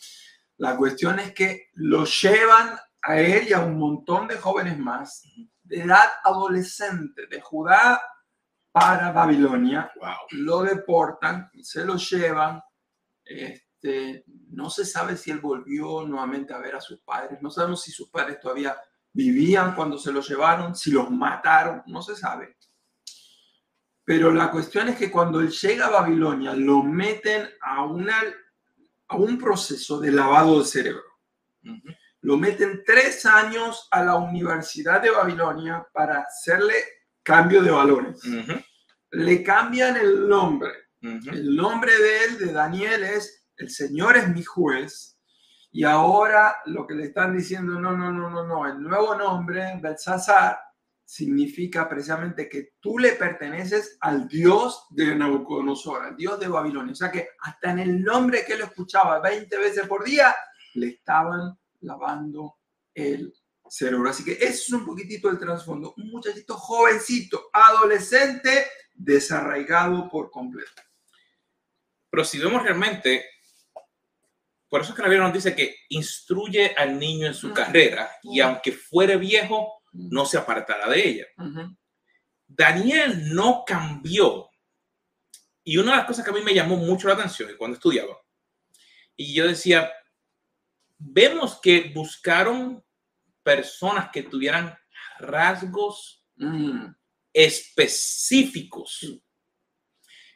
la 0.57 0.77
cuestión 0.77 1.21
es 1.21 1.33
que 1.33 1.69
lo 1.75 2.05
llevan 2.05 2.77
a 3.03 3.21
él 3.21 3.47
y 3.49 3.53
a 3.53 3.61
un 3.61 3.79
montón 3.79 4.27
de 4.27 4.37
jóvenes 4.37 4.77
más 4.79 5.23
de 5.69 5.83
edad 5.83 6.09
adolescente 6.25 7.27
de 7.27 7.41
Judá 7.41 8.01
para 8.73 9.13
Babilonia 9.13 9.91
Wow. 9.97 10.17
lo 10.33 10.63
deportan, 10.63 11.51
se 11.63 11.85
lo 11.85 11.97
llevan. 11.97 12.63
Este, 13.25 14.25
no 14.51 14.71
se 14.71 14.85
sabe 14.85 15.17
si 15.17 15.31
él 15.31 15.41
volvió 15.41 16.07
nuevamente 16.07 16.55
a 16.55 16.59
ver 16.59 16.77
a 16.77 16.81
sus 16.81 17.01
padres. 17.01 17.41
No 17.43 17.51
sabemos 17.51 17.83
si 17.83 17.91
sus 17.93 18.09
padres 18.09 18.41
todavía 18.41 18.77
vivían 19.13 19.75
cuando 19.75 19.99
se 19.99 20.13
lo 20.13 20.21
llevaron, 20.21 20.75
si 20.75 20.91
los 20.91 21.11
mataron, 21.11 21.83
no 21.87 22.03
se 22.03 22.17
sabe. 22.17 22.57
Pero 24.05 24.33
la 24.33 24.51
cuestión 24.51 24.89
es 24.89 24.97
que 24.97 25.11
cuando 25.11 25.41
él 25.41 25.51
llega 25.51 25.87
a 25.87 25.91
Babilonia, 25.91 26.55
lo 26.55 26.83
meten 26.83 27.47
a, 27.61 27.85
una, 27.85 28.17
a 29.09 29.17
un 29.17 29.37
proceso 29.39 30.01
de 30.01 30.13
lavado 30.13 30.61
de 30.61 30.65
cerebro. 30.65 31.03
Lo 32.23 32.37
meten 32.37 32.83
tres 32.85 33.25
años 33.27 33.89
a 33.91 34.03
la 34.03 34.17
Universidad 34.17 35.01
de 35.01 35.11
Babilonia 35.11 35.87
para 35.93 36.21
hacerle 36.21 36.75
cambio 37.23 37.63
de 37.63 37.71
valores. 37.71 38.21
Le 39.11 39.43
cambian 39.43 39.97
el 39.97 40.29
nombre. 40.29 40.71
El 41.01 41.55
nombre 41.55 41.97
de 41.97 42.25
él, 42.25 42.39
de 42.39 42.53
Daniel, 42.53 43.05
es 43.05 43.47
El 43.57 43.71
Señor 43.71 44.17
es 44.17 44.29
mi 44.29 44.43
juez. 44.43 45.19
Y 45.71 45.85
ahora 45.85 46.57
lo 46.67 46.87
que 46.87 46.95
le 46.95 47.05
están 47.05 47.37
diciendo, 47.37 47.79
no, 47.79 47.97
no, 47.97 48.11
no, 48.11 48.31
no, 48.31 48.47
no. 48.47 48.67
El 48.67 48.81
nuevo 48.81 49.15
nombre, 49.15 49.79
Belsasar, 49.81 50.59
significa 51.05 51.89
precisamente 51.89 52.49
que 52.49 52.73
tú 52.81 52.99
le 52.99 53.13
perteneces 53.13 53.97
al 54.01 54.29
Dios 54.29 54.87
de 54.91 55.15
Nabucodonosor, 55.15 56.05
al 56.05 56.17
Dios 56.17 56.39
de 56.39 56.49
Babilonia. 56.49 56.93
O 56.93 56.97
sea 56.97 57.11
que 57.11 57.31
hasta 57.41 57.71
en 57.71 57.79
el 57.79 58.03
nombre 58.03 58.45
que 58.45 58.55
él 58.55 58.61
escuchaba 58.61 59.21
20 59.21 59.57
veces 59.57 59.87
por 59.87 60.05
día, 60.05 60.35
le 60.75 60.89
estaban 60.89 61.59
lavando 61.81 62.59
el 62.95 63.35
cerebro. 63.69 64.11
Así 64.11 64.25
que 64.25 64.33
eso 64.33 64.43
es 64.43 64.73
un 64.73 64.87
poquitito 64.87 65.29
el 65.29 65.39
trasfondo. 65.39 65.95
Un 65.97 66.11
muchachito 66.11 66.55
jovencito, 66.57 67.51
adolescente, 67.53 68.67
desarraigado 68.95 70.09
por 70.09 70.31
completo. 70.31 70.83
Pero 72.11 72.25
si 72.25 72.39
vemos 72.39 72.63
realmente, 72.63 73.25
por 74.69 74.81
eso 74.81 74.91
es 74.91 74.97
que 74.97 75.03
la 75.03 75.09
Biblia 75.09 75.27
nos 75.27 75.35
dice 75.35 75.55
que 75.55 75.77
instruye 75.91 76.75
al 76.77 76.99
niño 76.99 77.27
en 77.27 77.35
su 77.35 77.53
carrera 77.53 78.11
y 78.23 78.41
aunque 78.41 78.73
fuere 78.73 79.17
viejo, 79.17 79.83
no 79.93 80.25
se 80.27 80.39
apartará 80.39 80.89
de 80.89 81.09
ella. 81.09 81.27
Daniel 82.47 83.35
no 83.35 83.65
cambió. 83.67 84.49
Y 85.63 85.77
una 85.77 85.93
de 85.93 85.97
las 85.99 86.07
cosas 86.07 86.25
que 86.25 86.31
a 86.31 86.35
mí 86.35 86.41
me 86.41 86.55
llamó 86.55 86.77
mucho 86.77 87.09
la 87.09 87.15
atención 87.15 87.51
cuando 87.59 87.75
estudiaba, 87.77 88.17
y 89.15 89.35
yo 89.35 89.47
decía, 89.47 89.93
vemos 90.99 91.61
que 91.61 91.91
buscaron 91.95 92.85
personas 93.43 94.11
que 94.13 94.23
tuvieran 94.25 94.77
rasgos 95.19 96.17
Mm. 96.37 96.87
específicos. 97.33 99.01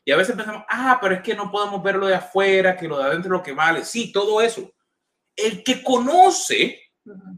Y 0.05 0.11
a 0.11 0.17
veces 0.17 0.35
pensamos, 0.35 0.65
ah, 0.69 0.99
pero 1.01 1.15
es 1.15 1.23
que 1.23 1.35
no 1.35 1.51
podemos 1.51 1.81
ver 1.83 1.95
lo 1.95 2.07
de 2.09 2.15
afuera, 2.17 2.77
que 2.77 2.89
lo 2.89 2.99
de 2.99 3.05
adentro 3.05 3.29
es 3.35 3.39
lo 3.39 3.43
que 3.43 3.53
vale. 3.53 3.85
Sí, 3.85 4.11
todo 4.11 4.41
eso. 4.41 4.75
El 5.37 5.63
que 5.63 5.83
conoce 5.83 6.91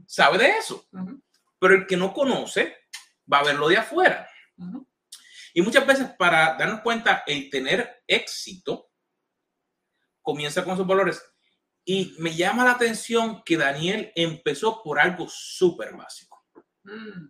sabe 0.06 0.38
de 0.38 0.48
eso, 0.58 0.86
Ujú. 0.92 1.22
pero 1.58 1.74
el 1.74 1.86
que 1.86 1.96
no 1.96 2.12
conoce 2.14 2.76
va 3.30 3.40
a 3.40 3.44
ver 3.44 3.56
lo 3.56 3.68
de 3.68 3.76
afuera. 3.76 4.26
Ujú. 4.56 4.86
Y 5.52 5.60
muchas 5.62 5.86
veces 5.86 6.08
para 6.18 6.54
darnos 6.56 6.80
cuenta, 6.80 7.22
el 7.26 7.50
tener 7.50 8.02
éxito 8.06 8.90
comienza 10.22 10.64
con 10.64 10.76
sus 10.76 10.86
valores. 10.86 11.22
Y 11.84 12.16
me 12.18 12.34
llama 12.34 12.64
la 12.64 12.72
atención 12.72 13.42
que 13.44 13.56
Daniel 13.56 14.10
empezó 14.14 14.82
por 14.82 14.98
algo 14.98 15.28
súper 15.28 15.94
básico. 15.94 16.46
Mm. 16.84 17.28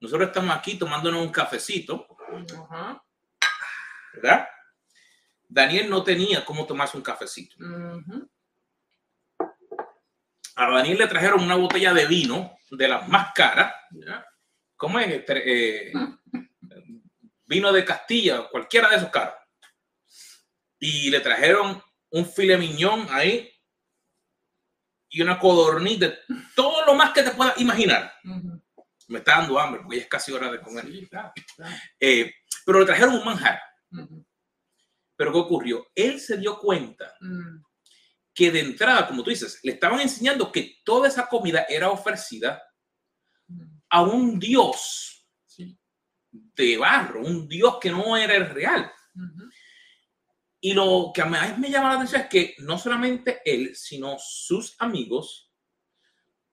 Nosotros 0.00 0.28
estamos 0.28 0.56
aquí 0.56 0.78
tomándonos 0.78 1.22
un 1.22 1.32
cafecito. 1.32 2.06
¿verdad? 4.14 4.48
Daniel 5.48 5.88
no 5.90 6.02
tenía 6.02 6.44
cómo 6.44 6.66
tomarse 6.66 6.96
un 6.96 7.02
cafecito. 7.02 7.56
A 10.56 10.70
Daniel 10.70 10.98
le 10.98 11.06
trajeron 11.06 11.42
una 11.42 11.56
botella 11.56 11.92
de 11.92 12.06
vino 12.06 12.56
de 12.70 12.88
las 12.88 13.08
más 13.08 13.32
caras. 13.34 13.74
¿Cómo 14.76 14.98
es? 14.98 15.24
Eh, 15.28 15.92
vino 17.46 17.72
de 17.72 17.84
Castilla, 17.84 18.48
cualquiera 18.48 18.88
de 18.90 18.96
esos 18.96 19.10
caros. 19.10 19.34
Y 20.78 21.10
le 21.10 21.20
trajeron 21.20 21.82
un 22.10 22.26
filet 22.26 22.58
miñón 22.58 23.06
ahí 23.10 23.55
y 25.08 25.22
una 25.22 25.38
codorniz 25.38 25.98
de 26.00 26.18
todo 26.54 26.84
lo 26.84 26.94
más 26.94 27.12
que 27.12 27.22
te 27.22 27.30
puedas 27.30 27.58
imaginar. 27.60 28.12
Ujú. 28.24 28.62
Me 29.08 29.18
está 29.18 29.38
dando 29.38 29.58
hambre 29.60 29.80
porque 29.82 29.98
ya 29.98 30.02
es 30.02 30.08
casi 30.08 30.32
hora 30.32 30.50
de 30.50 30.60
comer. 30.60 30.84
Sí. 30.86 31.08
Eh, 32.00 32.32
pero 32.64 32.80
le 32.80 32.86
trajeron 32.86 33.14
un 33.14 33.24
manjar. 33.24 33.60
Ujú. 33.92 34.26
Pero 35.16 35.32
¿qué 35.32 35.38
ocurrió? 35.38 35.86
Él 35.94 36.20
se 36.20 36.36
dio 36.36 36.58
cuenta 36.58 37.14
Mm. 37.20 37.62
que 38.34 38.50
de 38.50 38.60
entrada, 38.60 39.06
como 39.06 39.22
tú 39.22 39.30
dices, 39.30 39.60
le 39.62 39.72
estaban 39.72 40.00
enseñando 40.00 40.50
que 40.52 40.76
toda 40.84 41.08
esa 41.08 41.26
comida 41.28 41.64
era 41.68 41.88
ofrecida 41.90 42.62
Mm. 43.48 43.78
a 43.90 44.02
un 44.02 44.38
dios 44.40 45.24
Sí. 45.46 45.78
de 46.32 46.76
barro, 46.76 47.20
un 47.20 47.48
dios 47.48 47.78
que 47.80 47.90
no 47.90 48.16
era 48.16 48.34
el 48.34 48.50
real. 48.50 48.92
Ujú. 49.14 49.48
Y 50.66 50.74
lo 50.74 51.12
que 51.14 51.22
a 51.22 51.26
mí 51.26 51.36
me 51.58 51.70
llama 51.70 51.90
la 51.90 51.94
atención 51.94 52.22
es 52.22 52.26
que 52.26 52.56
no 52.58 52.76
solamente 52.76 53.40
él, 53.44 53.76
sino 53.76 54.16
sus 54.18 54.74
amigos 54.80 55.52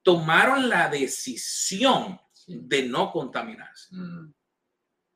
tomaron 0.02 0.68
la 0.68 0.88
decisión 0.88 2.20
de 2.46 2.84
no 2.84 3.10
contaminarse. 3.10 3.88
Mm. 3.90 4.32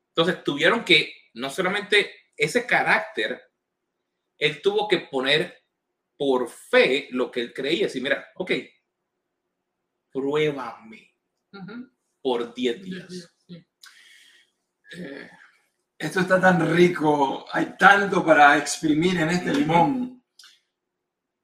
Entonces 0.09 0.43
tuvieron 0.43 0.83
que, 0.83 1.13
no 1.35 1.49
solamente 1.49 2.11
ese 2.35 2.67
carácter, 2.67 3.41
él 4.37 4.61
tuvo 4.61 4.85
que 4.89 4.97
poner 4.97 5.63
por 6.17 6.49
fe 6.49 7.07
lo 7.11 7.31
que 7.31 7.39
él 7.39 7.53
creía. 7.53 7.85
Decir, 7.85 8.03
mira, 8.03 8.27
ok, 8.35 8.51
pruébame 10.11 11.15
por 12.21 12.53
10 12.53 12.75
Sí, 12.75 12.83
días. 12.83 13.37
sí. 13.47 13.65
Eh, 14.97 15.29
esto 15.99 16.21
está 16.21 16.39
tan 16.39 16.73
rico, 16.73 17.45
hay 17.51 17.75
tanto 17.77 18.25
para 18.25 18.57
exprimir 18.57 19.19
en 19.19 19.29
este 19.31 19.53
limón. 19.53 20.23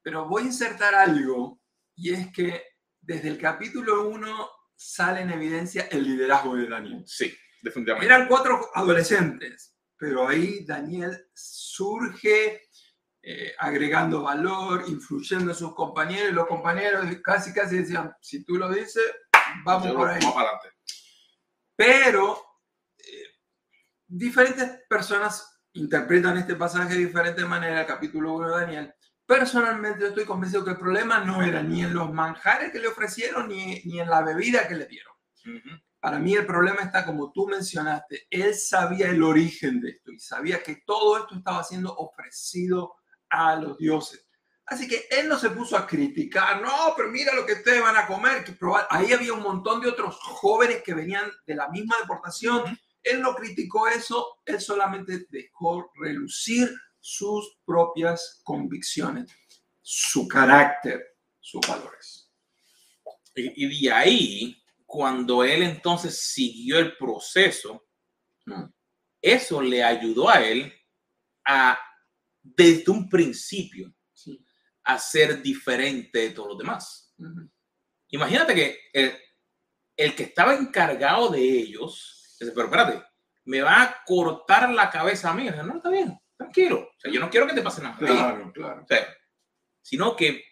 Pero 0.02 0.30
voy 0.30 0.44
a 0.44 0.46
insertar 0.46 0.96
algo, 0.96 1.62
y 1.94 2.14
es 2.14 2.32
que 2.32 2.64
desde 3.02 3.28
el 3.28 3.38
capítulo 3.38 4.08
1 4.08 4.50
sale 4.74 5.22
en 5.22 5.32
evidencia 5.32 5.88
el 5.92 6.06
liderazgo 6.06 6.56
de 6.56 6.70
Daniel. 6.70 7.04
Sí, 7.06 7.36
definitivamente. 7.62 8.06
Eran 8.14 8.30
cuatro 8.30 8.70
adolescentes, 8.74 9.76
pero 9.98 10.26
ahí 10.26 10.64
Daniel 10.66 11.28
surge 11.34 12.70
eh, 13.22 13.54
agregando 13.60 14.22
valor, 14.22 14.86
influyendo 14.88 15.52
en 15.52 15.58
sus 15.58 15.76
compañeros, 15.76 16.30
y 16.30 16.34
los 16.34 16.48
compañeros 16.48 17.06
casi 17.22 17.52
casi 17.52 17.80
decían, 17.80 18.14
si 18.22 18.46
tú 18.46 18.56
lo 18.56 18.70
dices, 18.70 19.04
vamos 19.66 19.90
Yo 19.90 19.96
por 19.96 20.08
ahí. 20.08 20.20
vamos 20.22 20.34
para 20.34 20.48
adelante. 20.48 20.70
Pero 21.76 22.45
diferentes 24.08 24.82
personas 24.88 25.62
interpretan 25.74 26.38
este 26.38 26.56
pasaje 26.56 26.94
de 26.94 27.06
diferente 27.06 27.44
manera, 27.46 27.82
el 27.82 27.88
capítulo 27.88 28.34
1 28.34 28.48
de 28.50 28.62
Daniel. 28.62 28.96
Personalmente 29.26 30.02
yo 30.02 30.08
estoy 30.08 30.26
convencido 30.26 30.64
que 30.64 30.72
el 30.72 30.78
problema 30.78 31.20
no 31.20 31.42
era 31.42 31.62
ni 31.64 31.84
en 31.84 31.94
los 31.94 32.14
manjares 32.14 32.72
que 32.72 32.80
le 32.80 32.88
ofrecieron 32.88 33.48
ni, 33.50 33.82
ni 33.86 34.00
en 34.00 34.10
la 34.10 34.22
bebida 34.22 34.68
que 34.68 34.76
le 34.76 34.86
dieron. 34.86 35.14
Ujú. 35.46 35.70
Para 36.00 36.20
mí 36.20 36.36
el 36.36 36.46
problema 36.46 36.82
está 36.82 37.04
como 37.04 37.32
tú 37.32 37.48
mencionaste, 37.48 38.28
él 38.30 38.54
sabía 38.54 39.10
el 39.10 39.24
origen 39.24 39.82
de 39.82 39.90
esto 39.90 40.12
y 40.12 40.20
sabía 40.20 40.62
que 40.62 40.84
todo 40.86 41.18
esto 41.18 41.36
estaba 41.36 41.64
siendo 41.64 41.96
ofrecido 41.96 42.94
a 43.30 43.56
los 43.56 43.78
dioses. 43.78 44.26
Así 44.68 44.88
que 44.88 45.06
él 45.12 45.28
no 45.28 45.38
se 45.38 45.52
puso 45.52 45.78
a 45.78 45.86
criticar, 45.86 46.62
no, 46.62 46.94
pero 46.96 47.10
mira 47.10 47.34
lo 47.34 47.46
que 47.46 47.54
ustedes 47.54 47.82
van 47.82 47.98
a 47.98 48.08
comer. 48.08 48.44
Que 48.44 48.52
proba-". 48.54 48.88
Ahí 48.90 49.14
había 49.14 49.34
un 49.34 49.44
montón 49.44 49.82
de 49.82 49.90
otros 49.90 50.18
jóvenes 50.22 50.82
que 50.84 50.94
venían 50.94 51.30
de 51.46 51.56
la 51.56 51.70
misma 51.70 51.96
deportación. 52.00 52.64
Ujú. 52.64 52.76
Él 53.06 53.22
no 53.22 53.34
criticó 53.36 53.88
eso, 53.88 54.40
él 54.46 54.60
solamente 54.60 55.26
dejó 55.30 55.92
relucir 55.96 56.70
sus 57.00 57.58
propias 57.66 58.42
convicciones, 58.44 59.32
su 59.82 60.28
carácter, 60.28 61.02
sus 61.40 61.62
valores. 61.68 62.32
Y, 63.36 63.66
y 63.66 63.84
de 63.86 63.92
ahí, 63.94 64.64
cuando 64.86 65.44
él 65.44 65.62
entonces 65.64 66.20
siguió 66.20 66.80
el 66.80 66.98
proceso, 66.98 67.82
Mm. 68.48 68.66
eso 69.24 69.60
le 69.60 69.84
ayudó 69.84 70.30
a 70.30 70.40
él 70.40 70.72
a, 71.48 71.80
desde 72.44 72.92
un 72.92 73.10
principio, 73.10 73.92
Sí. 74.14 74.40
a 74.84 75.00
ser 75.00 75.42
diferente 75.42 76.20
de 76.20 76.30
todos 76.30 76.50
los 76.50 76.58
demás. 76.60 77.16
Imagínate 78.10 78.54
que 78.54 78.80
el, 78.94 79.18
el 79.98 80.16
que 80.16 80.24
estaba 80.24 80.54
encargado 80.54 81.30
de 81.30 81.42
ellos, 81.42 82.15
dice, 82.46 82.56
pero 82.56 82.66
espérate, 82.68 83.04
me 83.46 83.62
va 83.62 83.82
a 83.82 84.04
cortar 84.06 84.70
la 84.72 84.90
cabeza 84.90 85.32
a 85.32 85.34
mí. 85.34 85.44
Dice, 85.44 85.64
no, 85.64 85.78
está 85.78 85.90
bien, 85.90 86.18
tranquilo. 86.38 86.90
O 86.96 87.00
sea, 87.00 87.12
yo 87.12 87.20
no 87.20 87.30
quiero 87.30 87.48
que 87.48 87.54
te 87.54 87.62
pase 87.62 87.82
nada. 87.82 87.98
Claro, 87.98 88.52
claro. 88.54 88.84
O 88.84 88.88
sea, 88.88 89.06
sino 89.82 90.16
que 90.16 90.44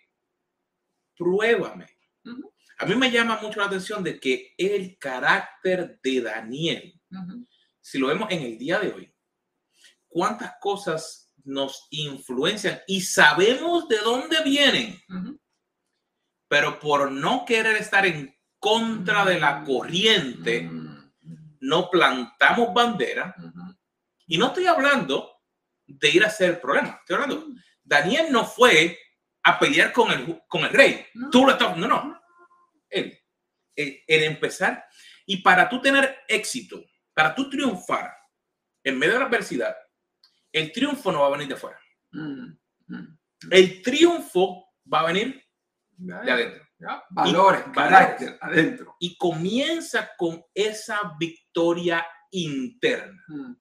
pruébame. 1.17 1.87
Ujú. 2.25 2.53
A 2.79 2.85
mí 2.85 2.95
me 2.95 3.11
llama 3.11 3.39
mucho 3.41 3.59
la 3.59 3.67
atención 3.67 4.03
de 4.03 4.19
que 4.19 4.53
el 4.57 4.97
carácter 4.97 5.99
de 6.03 6.21
Daniel, 6.21 6.99
Ujú. 7.11 7.47
si 7.79 7.99
lo 7.99 8.07
vemos 8.07 8.29
en 8.31 8.41
el 8.41 8.57
día 8.57 8.79
de 8.79 8.91
hoy, 8.91 9.15
cuántas 10.07 10.53
cosas 10.59 11.33
nos 11.45 11.87
influencian 11.91 12.81
y 12.87 13.01
sabemos 13.01 13.87
de 13.87 13.97
dónde 13.97 14.37
vienen, 14.43 14.99
Ujú. 15.09 15.39
pero 16.47 16.79
por 16.79 17.11
no 17.11 17.43
querer 17.45 17.75
estar 17.77 18.05
en 18.05 18.33
contra 18.59 19.25
de 19.25 19.39
la 19.39 19.59
Mm. 19.59 19.65
corriente, 19.65 20.61
Mm. 20.63 20.82
No 21.63 21.89
plantamos 21.89 22.73
bandera. 22.73 23.35
Y 24.27 24.37
no 24.37 24.47
estoy 24.47 24.67
hablando 24.67 25.41
de 25.85 26.09
ir 26.09 26.23
a 26.23 26.27
hacer 26.27 26.59
problemas. 26.59 26.99
Estoy 26.99 27.15
hablando, 27.15 27.47
Daniel 27.83 28.27
no 28.31 28.45
fue 28.45 28.99
a 29.43 29.57
pelear 29.59 29.91
con 29.91 30.11
el, 30.11 30.41
con 30.47 30.63
el 30.63 30.69
rey. 30.69 31.05
No. 31.13 31.29
Tú 31.29 31.45
lo 31.45 31.53
estás, 31.53 31.77
no, 31.77 31.87
no. 31.87 32.21
Él, 32.89 33.17
el, 33.75 34.03
el 34.05 34.23
empezar. 34.23 34.85
Y 35.25 35.37
para 35.37 35.69
tú 35.69 35.81
tener 35.81 36.19
éxito, 36.27 36.83
para 37.13 37.33
tú 37.33 37.49
triunfar 37.49 38.13
en 38.83 38.99
medio 38.99 39.13
de 39.13 39.19
la 39.19 39.25
adversidad, 39.25 39.75
el 40.51 40.71
triunfo 40.71 41.11
no 41.11 41.21
va 41.21 41.27
a 41.27 41.31
venir 41.31 41.47
de 41.47 41.53
afuera. 41.53 41.79
Mm. 42.11 42.57
Mm. 42.87 43.17
El 43.49 43.81
triunfo 43.81 44.73
va 44.91 45.01
a 45.01 45.05
venir 45.07 45.43
de 45.91 46.31
adentro. 46.31 46.62
Ya. 46.83 47.03
Valores, 47.09 47.63
Y- 47.67 47.71
carácter, 47.71 48.37
adentro. 48.41 48.95
Y 48.99 49.17
comienza 49.17 50.11
con 50.17 50.43
esa 50.53 50.99
victoria 51.19 52.05
interna. 52.31 53.23
Mm. 53.27 53.53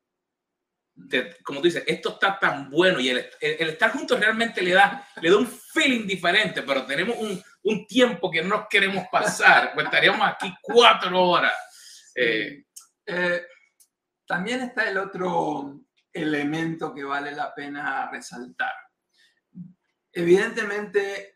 como 1.45 1.61
tú 1.61 1.65
dices, 1.65 1.85
esto 1.87 2.11
está 2.11 2.39
tan 2.39 2.69
bueno 2.71 3.01
y 3.01 3.09
el, 3.09 3.19
el- 3.41 3.57
el 3.61 3.69
estar 3.71 3.91
juntos 3.93 4.21
realmente 4.21 4.61
le 4.63 4.73
da, 4.73 5.09
le 5.21 5.31
da 5.31 5.37
un 5.39 5.47
feeling 5.49 6.07
diferente, 6.07 6.63
pero 6.63 6.85
tenemos 6.87 7.17
un, 7.19 7.43
un 7.63 7.87
tiempo 7.87 8.31
que 8.31 8.43
no 8.43 8.49
nos 8.59 8.69
queremos 8.69 9.07
pasar, 9.11 9.73
pues 9.75 9.87
estaríamos 9.87 10.29
aquí 10.29 10.55
cuatro 10.63 11.19
horas. 11.29 11.55
Eh, 12.15 12.65
Eh, 13.07 13.43
también 14.27 14.61
está 14.61 14.89
el 14.89 14.97
otro 14.99 15.81
elemento 16.13 16.95
que 16.95 17.03
vale 17.05 17.33
la 17.33 17.53
pena 17.55 18.09
resaltar. 18.11 18.73
Evidentemente, 20.13 21.32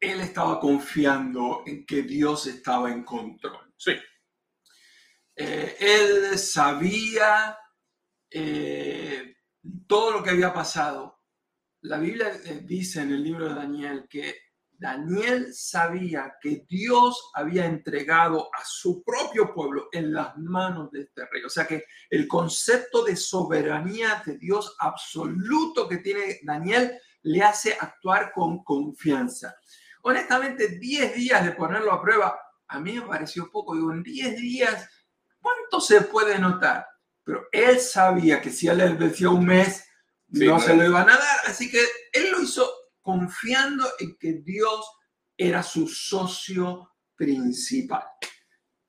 él 0.00 0.20
estaba 0.20 0.60
confiando 0.60 1.62
en 1.66 1.86
que 1.86 2.02
Dios 2.02 2.46
estaba 2.46 2.90
en 2.90 3.04
control. 3.04 3.72
sí, 3.76 3.92
Eh, 5.38 5.76
él 5.80 6.38
sabía 6.38 7.58
eh, 8.30 9.36
todo 9.86 10.10
lo 10.12 10.22
que 10.22 10.30
había 10.30 10.52
pasado. 10.52 11.20
La 11.82 11.98
Biblia 11.98 12.32
eh, 12.44 12.62
dice 12.64 13.02
en 13.02 13.12
el 13.12 13.22
libro 13.22 13.48
de 13.48 13.54
Daniel 13.54 14.06
que 14.08 14.34
Daniel 14.78 15.54
sabía 15.54 16.36
que 16.40 16.64
Dios 16.68 17.30
había 17.34 17.66
entregado 17.66 18.48
a 18.54 18.62
su 18.64 19.02
propio 19.02 19.54
pueblo 19.54 19.88
en 19.92 20.12
las 20.12 20.36
manos 20.36 20.90
de 20.90 21.02
este 21.02 21.26
rey. 21.26 21.42
O 21.44 21.50
sea 21.50 21.66
que 21.66 21.84
el 22.10 22.26
concepto 22.28 23.04
de 23.04 23.16
soberanía 23.16 24.22
de 24.24 24.38
Dios 24.38 24.74
absoluto 24.78 25.88
que 25.88 25.98
tiene 25.98 26.40
Daniel 26.42 26.98
le 27.22 27.42
hace 27.42 27.76
actuar 27.78 28.32
con 28.32 28.62
confianza. 28.62 29.56
Honestamente, 30.08 30.68
10 30.68 31.14
días 31.16 31.44
de 31.44 31.50
ponerlo 31.50 31.92
a 31.92 32.00
prueba, 32.00 32.38
a 32.68 32.78
mí 32.78 32.92
me 32.92 33.02
pareció 33.02 33.50
poco. 33.50 33.74
Digo, 33.74 33.90
en 33.92 34.04
10 34.04 34.36
días, 34.36 34.88
¿cuánto 35.40 35.80
se 35.80 36.02
puede 36.02 36.38
notar? 36.38 36.86
Pero 37.24 37.48
él 37.50 37.80
sabía 37.80 38.40
que 38.40 38.50
si 38.50 38.68
él 38.68 38.78
le 38.78 38.94
decía 38.94 39.30
un 39.30 39.44
mes, 39.44 39.82
Sí, 40.32 40.44
no 40.44 40.56
claro. 40.56 40.60
se 40.60 40.76
lo 40.76 40.84
iban 40.86 41.08
a 41.08 41.16
dar. 41.16 41.38
Así 41.46 41.68
que 41.70 41.80
él 42.12 42.30
lo 42.30 42.40
hizo 42.40 42.68
confiando 43.00 43.84
en 43.98 44.16
que 44.16 44.34
Dios 44.44 44.88
era 45.36 45.62
su 45.62 45.88
socio 45.88 46.92
principal. 47.16 48.04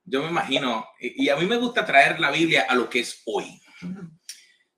yo 0.03 0.21
me 0.23 0.29
imagino, 0.29 0.85
y, 0.99 1.25
y 1.25 1.29
a 1.29 1.35
mí 1.35 1.45
me 1.45 1.57
gusta 1.57 1.85
traer 1.85 2.19
la 2.19 2.31
Biblia 2.31 2.65
a 2.69 2.75
lo 2.75 2.89
que 2.89 2.99
es 2.99 3.21
hoy. 3.25 3.59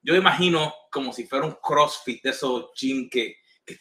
Yo 0.01 0.13
me 0.13 0.19
imagino 0.19 0.73
como 0.91 1.11
si 1.13 1.27
fuera 1.27 1.45
un 1.45 1.57
CrossFit 1.61 2.23
de 2.23 2.29
esos 2.29 2.71
gym 2.75 3.09
que, 3.09 3.35
que, 3.65 3.77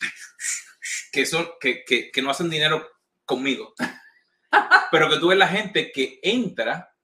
que 1.13 1.27
son, 1.27 1.49
que, 1.61 1.85
que, 1.85 2.11
que 2.11 2.23
no 2.23 2.31
hacen 2.31 2.51
dinero 2.51 2.87
conmigo. 3.25 3.75
Pero 4.91 5.11
que 5.11 5.19
tú 5.19 5.29
ves 5.29 5.39
la 5.39 5.49
gente 5.49 5.93
que 5.93 6.21
entra 6.23 6.95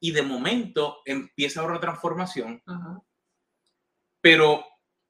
y 0.00 0.10
de 0.10 0.22
momento 0.22 1.00
empieza 1.04 1.62
una 1.62 1.78
transformación, 1.78 2.60
Ajá. 2.66 3.00
pero 4.20 4.66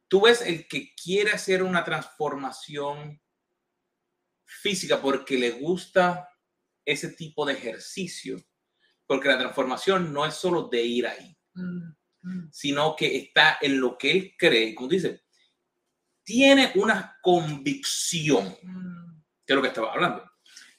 tú 0.07 0.21
ves 0.21 0.43
el 0.43 0.69
que 0.69 0.95
quiere 0.95 1.33
hacer 1.33 1.63
una 1.63 1.83
transformación 1.83 3.19
física 4.45 5.01
porque 5.01 5.39
le 5.39 5.53
gusta 5.53 6.29
ese 6.85 7.09
tipo 7.09 7.47
de 7.47 7.55
ejercicio, 7.55 8.37
porque 9.07 9.29
la 9.29 9.39
transformación 9.39 10.13
no 10.13 10.27
es 10.27 10.35
solo 10.35 10.69
de 10.69 10.83
ir 10.83 11.07
ahí, 11.07 11.39
Mm, 11.55 11.95
mm, 12.23 12.51
sino 12.51 12.97
que 12.97 13.17
está 13.17 13.59
en 13.61 13.81
lo 13.81 13.99
que 13.99 14.11
él 14.11 14.35
cree, 14.39 14.75
como 14.75 14.89
dice, 14.89 15.22
tiene 16.25 16.73
una 16.77 17.19
convicción, 17.23 18.57
mm, 18.63 19.23
que 19.47 19.53
es 19.53 19.57
lo 19.57 19.63
que 19.63 19.69
estaba 19.69 19.93
hablando, 19.93 20.31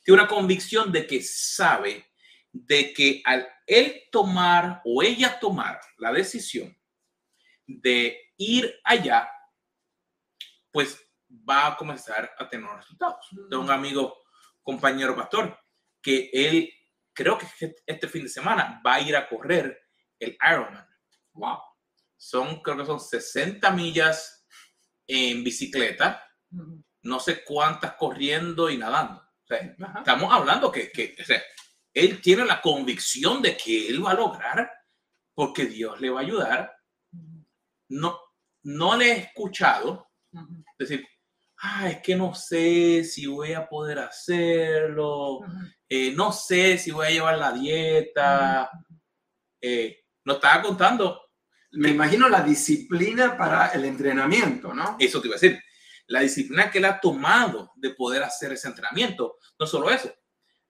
tiene 0.03 0.21
una 0.21 0.29
convicción 0.29 0.91
de 0.91 1.07
que 1.07 1.21
sabe 1.21 2.05
de 2.51 2.93
que 2.93 3.21
al 3.25 3.47
él 3.65 4.03
tomar 4.11 4.81
o 4.85 5.01
ella 5.01 5.39
tomar 5.39 5.79
la 5.97 6.11
decisión 6.11 6.75
de 7.65 8.33
ir 8.37 8.79
allá, 8.83 9.29
pues 10.71 10.99
va 11.49 11.67
a 11.67 11.77
comenzar 11.77 12.31
a 12.37 12.47
tener 12.47 12.69
resultados. 12.69 13.27
Tengo 13.49 13.63
un 13.63 13.71
amigo, 13.71 14.17
compañero 14.61 15.15
pastor, 15.15 15.57
que 16.01 16.29
él 16.33 16.71
creo 17.13 17.37
que 17.37 17.47
este 17.85 18.07
fin 18.07 18.23
de 18.23 18.29
semana 18.29 18.81
va 18.85 18.95
a 18.95 19.01
ir 19.01 19.15
a 19.15 19.27
correr 19.27 19.81
el 20.19 20.37
Ironman. 20.51 20.87
Wow. 21.33 21.59
Son, 22.17 22.61
creo 22.61 22.77
que 22.77 22.85
son 22.85 22.99
60 22.99 23.69
millas 23.71 24.42
en 25.07 25.43
bicicleta, 25.43 26.23
no 27.01 27.19
sé 27.19 27.43
cuántas 27.43 27.93
corriendo 27.93 28.69
y 28.69 28.77
nadando. 28.77 29.19
O 29.19 29.47
sea, 29.47 29.57
estamos 29.97 30.33
hablando 30.33 30.71
que, 30.71 30.91
que 30.91 31.15
o 31.19 31.25
sea, 31.25 31.41
él 31.93 32.21
tiene 32.21 32.45
la 32.45 32.61
convicción 32.61 33.41
de 33.41 33.55
que 33.55 33.87
él 33.87 34.03
va 34.03 34.11
a 34.11 34.15
lograr 34.15 34.71
porque 35.33 35.65
Dios 35.65 35.99
le 35.99 36.09
va 36.09 36.21
a 36.21 36.23
ayudar. 36.23 36.75
No, 37.89 38.19
no 38.63 38.95
le 38.95 39.11
he 39.11 39.17
escuchado 39.19 40.09
decir, 40.77 41.05
ah, 41.61 41.89
es 41.89 42.01
que 42.01 42.15
no 42.15 42.33
sé 42.33 43.03
si 43.03 43.27
voy 43.27 43.53
a 43.53 43.67
poder 43.67 43.99
hacerlo, 43.99 45.41
eh, 45.87 46.11
no 46.15 46.31
sé 46.31 46.77
si 46.77 46.91
voy 46.91 47.07
a 47.07 47.11
llevar 47.11 47.37
la 47.37 47.51
dieta. 47.51 48.69
Eh, 49.61 50.03
nos 50.25 50.37
estaba 50.37 50.61
contando, 50.63 51.22
Me 51.73 51.89
imagino 51.89 52.29
la 52.29 52.41
disciplina 52.41 53.37
para 53.37 53.67
el 53.67 53.85
entrenamiento, 53.85 54.73
¿no? 54.73 54.95
eso 54.99 55.21
te 55.21 55.27
iba 55.27 55.35
a 55.35 55.39
decir, 55.39 55.61
la 56.07 56.21
disciplina 56.21 56.69
que 56.69 56.77
él 56.77 56.85
ha 56.85 56.99
tomado 56.99 57.71
de 57.75 57.91
poder 57.91 58.23
hacer 58.23 58.51
ese 58.53 58.67
entrenamiento. 58.67 59.37
No 59.59 59.65
solo 59.65 59.89
eso, 59.89 60.13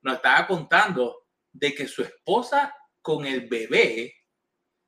nos 0.02 0.16
estaba 0.16 0.48
contando 0.48 1.26
de 1.52 1.74
que 1.74 1.88
su 1.88 2.02
esposa 2.02 2.74
con 3.02 3.26
el 3.26 3.48
bebé 3.48 4.14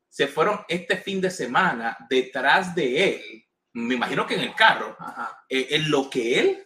se 0.08 0.28
fueron 0.28 0.62
este 0.68 0.98
fin 0.98 1.20
de 1.20 1.30
semana 1.30 1.98
detrás 2.10 2.74
de 2.74 3.16
él, 3.16 3.46
me 3.76 3.96
imagino 3.96 4.26
que 4.26 4.36
en 4.36 4.42
el 4.42 4.56
carro, 4.56 4.96
eh, 5.50 5.68
en 5.72 5.92
lo 5.92 6.10
que 6.10 6.40
él 6.40 6.66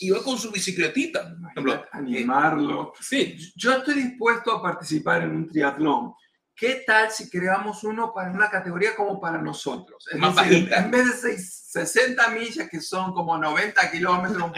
iba 0.00 0.22
con 0.22 0.38
su 0.38 0.50
bicicletita. 0.50 1.36
Ejemplo, 1.50 1.84
Animarlo. 1.92 2.94
Sí, 2.98 3.36
Yo 3.56 3.74
estoy 3.74 3.94
dispuesto 3.94 4.52
a 4.52 4.62
participar 4.62 5.22
en 5.22 5.30
un 5.30 5.48
triatlón. 5.48 6.14
¿Qué 6.56 6.84
tal 6.86 7.10
si 7.10 7.28
creamos 7.28 7.82
uno 7.84 8.12
para 8.14 8.30
una 8.30 8.48
categoría 8.48 8.94
como 8.94 9.20
para 9.20 9.38
nosotros? 9.38 10.06
Es 10.10 10.18
Más 10.18 10.34
decir, 10.36 10.52
bajita. 10.70 10.76
en 10.78 10.90
vez 10.90 11.06
de 11.06 11.12
seis- 11.36 11.60
60 11.72 12.28
millas, 12.28 12.68
que 12.70 12.80
son 12.80 13.12
como 13.12 13.36
90 13.36 13.90
kilómetros, 13.90 14.52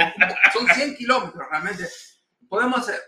son 0.53 0.67
100 0.69 0.97
kilómetros 0.97 1.49
realmente, 1.51 1.89
podemos 2.49 2.81
hacer 2.81 3.01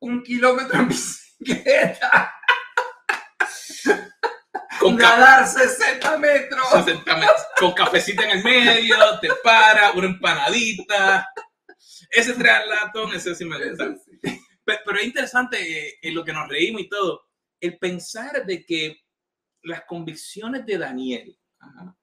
un 0.00 0.22
kilómetro 0.22 0.78
en 0.80 0.88
bicicleta. 0.88 2.34
Con 4.80 4.96
nadar 4.96 5.48
60 5.48 6.18
metros. 6.18 6.68
60 6.70 7.16
metros, 7.16 7.46
con 7.58 7.72
cafecita 7.72 8.22
en 8.24 8.30
el 8.38 8.44
medio, 8.44 8.96
te 9.20 9.28
para, 9.42 9.90
una 9.92 10.06
empanadita. 10.06 11.26
Ese 12.10 12.34
triatlón, 12.34 13.12
ese 13.14 13.34
sí 13.34 13.44
me 13.44 13.56
gusta. 13.70 13.84
Eso 13.86 13.96
sí. 14.04 14.40
Pe- 14.64 14.78
Pero 14.84 14.98
es 14.98 15.04
interesante 15.06 15.58
eh, 15.88 15.98
en 16.02 16.14
lo 16.14 16.24
que 16.24 16.32
nos 16.32 16.48
reímos 16.48 16.82
y 16.82 16.88
todo, 16.88 17.27
el 17.60 17.78
pensar 17.78 18.44
de 18.46 18.64
que 18.64 19.00
las 19.62 19.84
convicciones 19.84 20.64
de 20.64 20.78
Daniel 20.78 21.38
Ajá. 21.58 21.96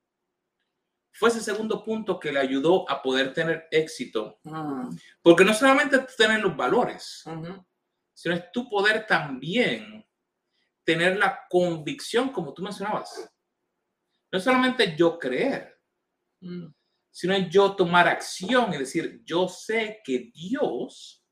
fue 1.13 1.29
ese 1.29 1.41
segundo 1.41 1.83
punto 1.83 2.19
que 2.19 2.31
le 2.31 2.39
ayudó 2.39 2.89
a 2.89 3.01
poder 3.01 3.33
tener 3.33 3.67
éxito. 3.71 4.39
Mm, 4.43 4.95
Porque 5.21 5.45
no 5.45 5.53
solamente 5.53 5.99
tener 6.17 6.41
los 6.41 6.55
valores, 6.55 7.23
sino 8.13 8.35
es 8.35 8.51
tu 8.51 8.69
poder 8.69 9.05
también 9.07 10.05
tener 10.83 11.17
la 11.17 11.45
convicción, 11.49 12.29
como 12.29 12.53
tú 12.53 12.61
mencionabas. 12.61 13.29
No 14.31 14.39
solamente 14.39 14.95
yo 14.97 15.17
creer, 15.17 15.73
Mm, 16.41 16.67
sino 17.09 17.37
yo 17.49 17.75
tomar 17.75 18.07
acción 18.07 18.73
y 18.73 18.77
decir, 18.77 19.21
yo 19.23 19.47
sé 19.47 20.01
que 20.03 20.31
Dios, 20.33 21.24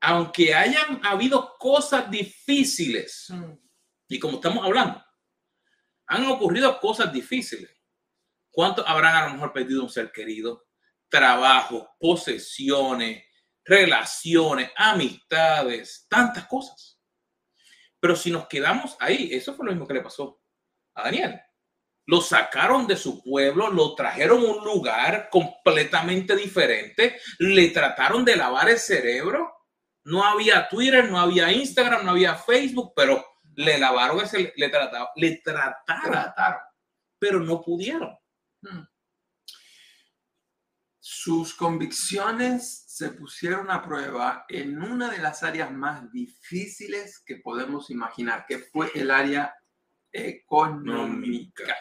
aunque 0.00 0.54
hayan 0.54 1.00
habido 1.04 1.56
cosas 1.58 2.10
difíciles, 2.10 3.26
mm. 3.30 3.52
y 4.08 4.18
como 4.18 4.36
estamos 4.36 4.64
hablando, 4.64 5.04
han 6.06 6.26
ocurrido 6.26 6.78
cosas 6.80 7.12
difíciles. 7.12 7.70
¿Cuántos 8.50 8.84
habrán 8.88 9.14
a 9.14 9.26
lo 9.26 9.34
mejor 9.34 9.52
perdido 9.52 9.82
un 9.82 9.90
ser 9.90 10.10
querido? 10.10 10.66
Trabajo, 11.08 11.96
posesiones, 12.00 13.24
relaciones, 13.64 14.70
amistades, 14.76 16.06
tantas 16.08 16.46
cosas. 16.46 16.98
Pero 18.00 18.16
si 18.16 18.30
nos 18.30 18.46
quedamos 18.46 18.96
ahí, 19.00 19.28
eso 19.32 19.54
fue 19.54 19.66
lo 19.66 19.72
mismo 19.72 19.86
que 19.86 19.94
le 19.94 20.00
pasó 20.00 20.40
a 20.94 21.04
Daniel. 21.04 21.40
Lo 22.06 22.22
sacaron 22.22 22.86
de 22.86 22.96
su 22.96 23.22
pueblo, 23.22 23.70
lo 23.70 23.94
trajeron 23.94 24.40
a 24.40 24.52
un 24.52 24.64
lugar 24.64 25.28
completamente 25.30 26.34
diferente, 26.34 27.20
le 27.38 27.68
trataron 27.68 28.24
de 28.24 28.36
lavar 28.36 28.70
el 28.70 28.78
cerebro. 28.78 29.52
No 30.08 30.24
había 30.24 30.68
Twitter, 30.68 31.10
no 31.10 31.18
había 31.20 31.52
Instagram, 31.52 32.04
no 32.04 32.12
había 32.12 32.34
Facebook, 32.34 32.92
pero 32.96 33.24
le 33.56 33.76
lavaron 33.78 34.20
ese, 34.20 34.54
le 34.56 34.68
trataron, 34.70 35.08
le 35.16 35.36
trataron, 35.36 36.60
pero 37.18 37.40
no 37.40 37.60
pudieron. 37.60 38.16
Mm. 38.62 38.84
Sus 40.98 41.54
convicciones 41.54 42.84
se 42.86 43.10
pusieron 43.10 43.70
a 43.70 43.82
prueba 43.82 44.44
en 44.48 44.82
una 44.82 45.10
de 45.10 45.18
las 45.18 45.42
áreas 45.42 45.70
más 45.70 46.10
difíciles 46.10 47.22
que 47.24 47.36
podemos 47.36 47.90
imaginar, 47.90 48.46
que 48.46 48.58
fue 48.58 48.90
el 48.94 49.10
área 49.10 49.54
económica. 50.10 51.76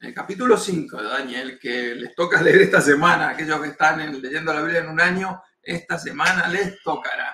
En 0.00 0.08
el 0.08 0.14
capítulo 0.14 0.56
5 0.56 0.96
de 1.02 1.08
Daniel, 1.08 1.58
que 1.60 1.94
les 1.94 2.14
toca 2.14 2.40
leer 2.40 2.62
esta 2.62 2.80
semana, 2.80 3.30
aquellos 3.30 3.60
que 3.60 3.68
están 3.68 4.00
en- 4.00 4.20
leyendo 4.22 4.52
la 4.52 4.62
Biblia 4.62 4.80
en 4.80 4.88
un 4.88 5.00
año, 5.00 5.42
esta 5.62 5.98
semana 5.98 6.48
les 6.48 6.82
tocará. 6.82 7.32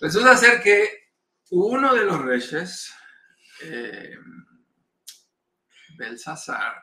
Resulta 0.00 0.36
ser 0.36 0.62
que 0.62 1.10
uno 1.50 1.94
de 1.94 2.04
los 2.04 2.20
reyes, 2.20 2.92
eh, 3.62 4.16
Belsasar, 5.96 6.82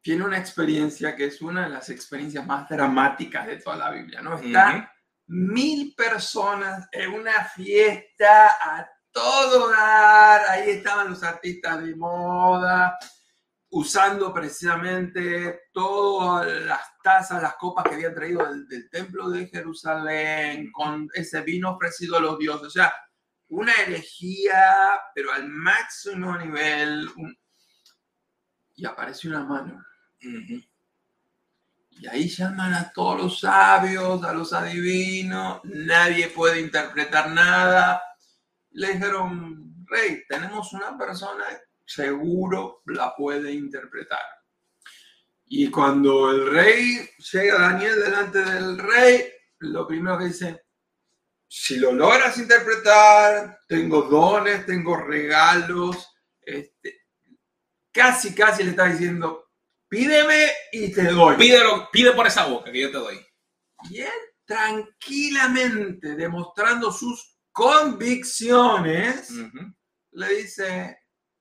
tiene 0.00 0.24
una 0.24 0.38
experiencia 0.38 1.16
que 1.16 1.26
es 1.26 1.42
una 1.42 1.64
de 1.64 1.70
las 1.70 1.90
experiencias 1.90 2.46
más 2.46 2.68
dramáticas 2.68 3.46
de 3.46 3.56
toda 3.56 3.76
la 3.76 3.90
Biblia, 3.90 4.22
¿no? 4.22 4.38
Están 4.38 4.88
mil 5.26 5.94
personas 5.94 6.88
en 6.92 7.12
una 7.12 7.44
fiesta 7.44 8.46
a 8.60 8.88
todo 9.10 9.70
dar, 9.70 10.48
ahí 10.48 10.70
estaban 10.70 11.10
los 11.10 11.22
artistas 11.22 11.84
de 11.84 11.94
moda, 11.96 12.96
usando 13.70 14.32
precisamente 14.32 15.62
todas 15.72 16.46
las 16.46 16.80
tazas, 17.08 17.42
las 17.42 17.54
copas 17.56 17.84
que 17.88 17.94
habían 17.94 18.14
traído 18.14 18.44
del, 18.46 18.68
del 18.68 18.90
templo 18.90 19.30
de 19.30 19.46
Jerusalén, 19.48 20.70
con 20.72 21.08
ese 21.14 21.40
vino 21.42 21.70
ofrecido 21.70 22.16
a 22.16 22.20
los 22.20 22.38
dioses, 22.38 22.66
o 22.66 22.70
sea, 22.70 22.92
una 23.48 23.72
herejía, 23.72 25.00
pero 25.14 25.32
al 25.32 25.48
máximo 25.48 26.36
nivel, 26.36 27.08
un- 27.16 27.38
y 28.76 28.84
apareció 28.84 29.30
una 29.30 29.42
mano. 29.44 29.84
Ujú. 30.22 30.62
Y 31.90 32.06
ahí 32.06 32.28
llaman 32.28 32.74
a 32.74 32.92
todos 32.92 33.20
los 33.22 33.40
sabios, 33.40 34.22
a 34.22 34.32
los 34.32 34.52
adivinos, 34.52 35.60
nadie 35.64 36.28
puede 36.28 36.60
interpretar 36.60 37.30
nada. 37.30 38.02
Le 38.72 38.92
dijeron, 38.92 39.84
rey, 39.86 40.24
tenemos 40.28 40.72
una 40.74 40.96
persona, 40.96 41.44
seguro 41.84 42.82
la 42.86 43.14
puede 43.16 43.52
interpretar. 43.52 44.37
Y 45.50 45.70
cuando 45.70 46.30
el 46.30 46.50
rey 46.50 47.08
llega 47.32 47.58
Daniel 47.58 48.00
delante 48.00 48.38
del 48.42 48.78
rey, 48.78 49.32
lo 49.60 49.86
primero 49.86 50.18
que 50.18 50.26
dice, 50.26 50.62
si 51.48 51.78
lo 51.78 51.92
logras 51.92 52.36
interpretar, 52.36 53.60
tengo 53.66 54.02
dones, 54.02 54.66
tengo 54.66 54.96
regalos, 54.96 56.14
este, 56.42 57.06
casi, 57.90 58.34
casi 58.34 58.62
le 58.62 58.70
está 58.70 58.86
diciendo, 58.86 59.50
pídeme 59.88 60.50
y 60.72 60.92
te 60.92 61.04
doy. 61.04 61.36
Pídelo, 61.36 61.88
pide 61.90 62.12
por 62.12 62.26
esa 62.26 62.46
boca 62.46 62.70
que 62.70 62.80
yo 62.80 62.90
te 62.90 62.98
doy. 62.98 63.18
Y 63.90 64.00
él 64.00 64.10
tranquilamente, 64.44 66.14
demostrando 66.14 66.92
sus 66.92 67.38
convicciones, 67.52 69.30
Ujú. 69.30 69.74
le 70.12 70.28
dice, 70.36 70.97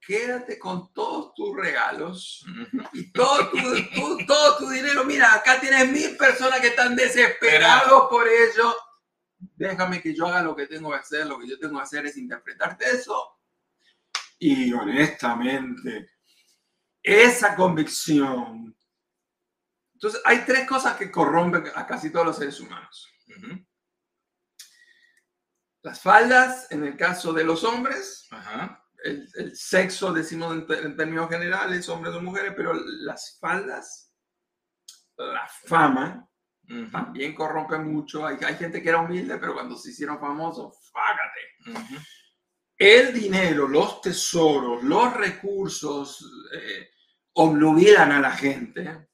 quédate 0.07 0.57
con 0.57 0.93
todos 0.93 1.33
tus 1.35 1.53
regalos 1.55 2.45
y 2.93 3.11
todo 3.11 3.49
tu, 3.51 3.57
tu- 3.93 4.25
todo 4.25 4.57
tu 4.57 4.69
dinero. 4.69 5.03
Mira, 5.03 5.33
acá 5.33 5.59
tienes 5.59 5.91
mil 5.91 6.15
personas 6.15 6.61
que 6.61 6.67
están 6.69 6.95
desesperados 6.95 8.07
por 8.09 8.25
ello. 8.25 8.73
Déjame 9.37 10.01
que 10.01 10.15
yo 10.15 10.25
haga 10.27 10.41
lo 10.41 10.55
que 10.55 10.65
tengo 10.65 10.89
que 10.91 10.95
hacer. 10.97 11.27
Lo 11.27 11.37
que 11.37 11.47
yo 11.47 11.59
tengo 11.59 11.75
que 11.77 11.83
hacer 11.83 12.05
es 12.05 12.15
interpretarte 12.17 12.85
eso. 12.89 13.37
Y 14.39 14.71
honestamente, 14.71 16.11
esa 17.03 17.53
convicción. 17.55 18.75
Entonces, 19.93 20.21
hay 20.25 20.45
tres 20.45 20.67
cosas 20.67 20.95
que 20.95 21.11
corrompen 21.11 21.65
a 21.75 21.85
casi 21.85 22.11
todos 22.11 22.25
los 22.27 22.37
seres 22.37 22.59
humanos. 22.61 23.11
Las 25.81 26.01
faldas, 26.01 26.71
en 26.71 26.83
el 26.85 26.95
caso 26.97 27.33
de 27.33 27.43
los 27.43 27.63
hombres, 27.63 28.27
Ajá. 28.31 28.83
El, 29.07 29.29
el 29.35 29.55
sexo, 29.55 30.13
decimos 30.13 30.53
en, 30.53 30.65
en 30.85 30.95
términos 30.95 31.29
generales, 31.29 31.87
hombres 31.89 32.13
o 32.13 32.21
mujeres, 32.21 32.53
pero 32.55 32.73
las 32.73 33.37
faldas, 33.39 34.13
la 35.17 35.47
fama, 35.65 36.29
también 36.91 37.33
corrompen 37.33 37.91
mucho. 37.91 38.25
Hay, 38.25 38.37
hay 38.45 38.55
gente 38.55 38.81
que 38.81 38.89
era 38.89 38.99
humilde, 38.99 39.37
pero 39.37 39.53
cuando 39.53 39.77
se 39.77 39.91
hicieron 39.91 40.19
famosos, 40.19 40.77
fágate. 40.91 41.97
El 42.77 43.13
dinero, 43.13 43.67
los 43.67 44.01
tesoros, 44.01 44.83
los 44.83 45.13
recursos 45.15 46.23
eh, 46.53 46.89
obnubilan 47.33 48.11
a 48.11 48.19
la 48.19 48.31
gente. 48.31 49.07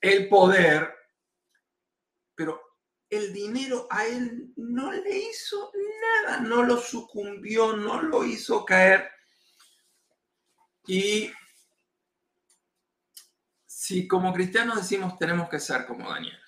El 0.00 0.28
poder, 0.28 0.94
pero 2.34 2.73
el 3.10 3.32
dinero 3.32 3.86
a 3.90 4.04
él 4.06 4.52
no 4.56 4.92
le 4.92 5.18
hizo 5.18 5.70
nada, 6.00 6.40
no 6.40 6.62
lo 6.62 6.76
sucumbió, 6.78 7.76
no 7.76 8.02
lo 8.02 8.24
hizo 8.24 8.64
caer. 8.64 9.10
Y 10.86 11.30
si 13.66 14.06
como 14.06 14.32
cristianos 14.32 14.76
decimos 14.76 15.18
tenemos 15.18 15.48
que 15.48 15.60
ser 15.60 15.86
como 15.86 16.08
Daniel, 16.10 16.38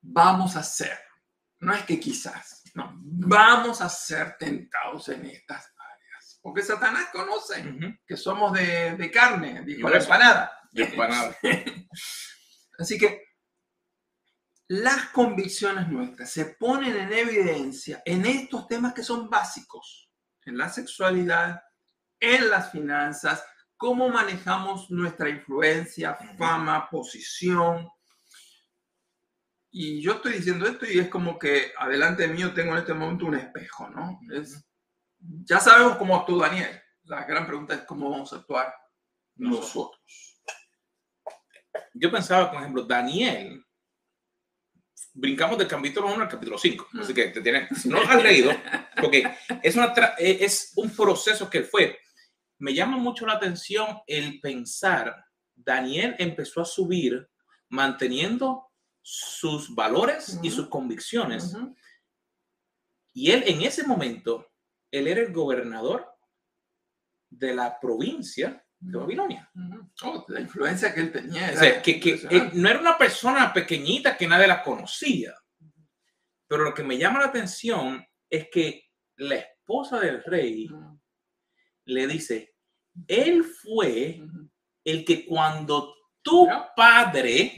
vamos 0.00 0.56
a 0.56 0.62
ser, 0.62 0.98
no 1.60 1.74
es 1.74 1.84
que 1.84 1.98
quizás, 2.00 2.62
no, 2.74 2.92
vamos 3.02 3.80
a 3.80 3.88
ser 3.88 4.36
tentados 4.38 5.08
en 5.08 5.26
estas 5.26 5.72
áreas. 5.78 6.38
Porque 6.42 6.62
Satanás 6.62 7.08
conoce 7.12 7.64
que 8.06 8.16
somos 8.16 8.52
de, 8.52 8.96
de 8.96 9.10
carne, 9.10 9.62
dijo 9.64 9.88
la 9.88 9.98
empanada. 9.98 10.60
Y 10.72 10.82
empanada. 10.82 11.36
Así 12.78 12.98
que 12.98 13.33
las 14.68 15.10
convicciones 15.10 15.88
nuestras 15.88 16.30
se 16.30 16.46
ponen 16.46 16.96
en 16.96 17.12
evidencia 17.12 18.02
en 18.04 18.24
estos 18.24 18.66
temas 18.66 18.94
que 18.94 19.02
son 19.02 19.28
básicos, 19.28 20.10
en 20.46 20.56
la 20.56 20.68
sexualidad, 20.68 21.60
en 22.18 22.48
las 22.48 22.70
finanzas, 22.72 23.44
cómo 23.76 24.08
manejamos 24.08 24.90
nuestra 24.90 25.28
influencia, 25.28 26.16
fama, 26.38 26.88
posición. 26.88 27.88
Y 29.70 30.00
yo 30.00 30.14
estoy 30.14 30.34
diciendo 30.34 30.66
esto 30.66 30.86
y 30.86 30.98
es 30.98 31.08
como 31.08 31.38
que 31.38 31.72
adelante 31.78 32.22
de 32.22 32.32
mí 32.32 32.40
yo 32.40 32.54
tengo 32.54 32.72
en 32.72 32.78
este 32.78 32.94
momento 32.94 33.26
un 33.26 33.34
espejo, 33.34 33.90
¿no? 33.90 34.20
Es, 34.32 34.64
ya 35.18 35.60
sabemos 35.60 35.96
cómo 35.96 36.16
actuó 36.16 36.38
Daniel. 36.40 36.80
La 37.02 37.24
gran 37.24 37.46
pregunta 37.46 37.74
es 37.74 37.82
cómo 37.82 38.10
vamos 38.10 38.32
a 38.32 38.36
actuar 38.36 38.72
nosotros. 39.34 40.00
Yo 41.92 42.10
pensaba, 42.10 42.50
por 42.50 42.60
ejemplo, 42.60 42.84
Daniel 42.84 43.64
brincamos 45.14 45.56
del 45.56 45.68
capítulo 45.68 46.12
1 46.12 46.22
al 46.22 46.28
capítulo 46.28 46.58
5. 46.58 46.88
Así 47.00 47.14
que 47.14 47.28
te 47.28 47.40
tienes, 47.40 47.80
si 47.80 47.88
no 47.88 48.02
lo 48.02 48.08
has 48.08 48.22
leído, 48.22 48.50
porque 49.00 49.24
es, 49.62 49.76
una 49.76 49.94
e, 50.18 50.44
es 50.44 50.72
un 50.76 50.90
proceso 50.90 51.48
que 51.48 51.62
fue. 51.62 51.98
Me 52.58 52.74
llama 52.74 52.98
mucho 52.98 53.24
la 53.26 53.34
atención 53.34 54.00
el 54.06 54.40
pensar, 54.40 55.24
Daniel 55.54 56.16
empezó 56.18 56.60
a 56.60 56.64
subir 56.64 57.28
manteniendo 57.68 58.70
sus 59.00 59.74
valores 59.74 60.38
y 60.42 60.50
sus 60.50 60.68
convicciones. 60.68 61.56
Y 63.12 63.30
él 63.30 63.44
en 63.46 63.62
ese 63.62 63.86
momento, 63.86 64.50
él 64.90 65.06
era 65.06 65.20
el 65.20 65.32
gobernador 65.32 66.08
de 67.30 67.54
la 67.54 67.78
provincia 67.78 68.63
de 68.84 68.98
Babilonia. 68.98 69.50
Oh, 70.02 70.24
la 70.28 70.40
influencia 70.40 70.94
que 70.94 71.00
él 71.00 71.12
tenía. 71.12 71.82
que, 71.82 72.50
no 72.52 72.68
era 72.68 72.80
una 72.80 72.98
persona 72.98 73.52
pequeñita 73.52 74.16
que 74.16 74.28
nadie 74.28 74.46
la 74.46 74.62
conocía. 74.62 75.34
Pero 76.46 76.64
lo 76.64 76.74
que 76.74 76.84
me 76.84 76.98
llama 76.98 77.20
la 77.20 77.26
atención 77.26 78.04
es 78.28 78.48
que 78.52 78.90
la 79.16 79.36
esposa 79.36 79.98
del 80.00 80.22
rey 80.24 80.68
le 81.86 82.06
dice, 82.06 82.54
él 83.08 83.44
fue 83.44 84.22
el 84.84 85.04
que 85.04 85.26
cuando 85.26 85.94
tu 86.22 86.48
padre... 86.76 87.56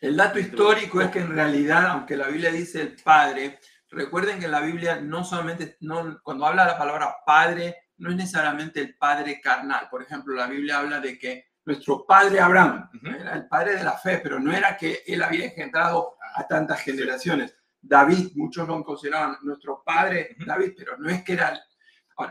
El 0.00 0.16
dato 0.16 0.38
histórico 0.38 1.02
es 1.02 1.10
que 1.10 1.18
en 1.18 1.34
realidad, 1.34 1.86
aunque 1.88 2.16
la 2.16 2.28
Biblia 2.28 2.50
dice 2.50 2.80
el 2.80 2.96
padre, 2.96 3.58
recuerden 3.90 4.40
que 4.40 4.48
la 4.48 4.60
Biblia 4.60 5.00
no 5.00 5.24
solamente, 5.24 5.76
no, 5.80 6.20
cuando 6.22 6.46
habla 6.46 6.64
la 6.64 6.78
palabra 6.78 7.16
padre, 7.26 7.83
no 7.98 8.10
es 8.10 8.16
necesariamente 8.16 8.80
el 8.80 8.96
padre 8.96 9.40
carnal. 9.40 9.88
Por 9.90 10.02
ejemplo, 10.02 10.34
la 10.34 10.46
Biblia 10.46 10.78
habla 10.78 11.00
de 11.00 11.18
que 11.18 11.54
nuestro 11.64 12.04
padre 12.06 12.40
Abraham 12.40 12.90
era 13.02 13.34
el 13.34 13.46
padre 13.48 13.76
de 13.76 13.84
la 13.84 13.96
fe, 13.96 14.20
pero 14.22 14.38
no 14.38 14.52
era 14.52 14.76
que 14.76 15.02
él 15.06 15.22
había 15.22 15.46
engendrado 15.46 16.16
a 16.34 16.46
tantas 16.46 16.80
generaciones. 16.80 17.56
David, 17.80 18.32
muchos 18.34 18.66
lo 18.66 18.82
consideraban 18.84 19.38
nuestro 19.42 19.82
padre 19.84 20.36
David, 20.46 20.72
pero 20.76 20.96
no 20.98 21.08
es 21.08 21.22
que 21.22 21.34
era... 21.34 21.58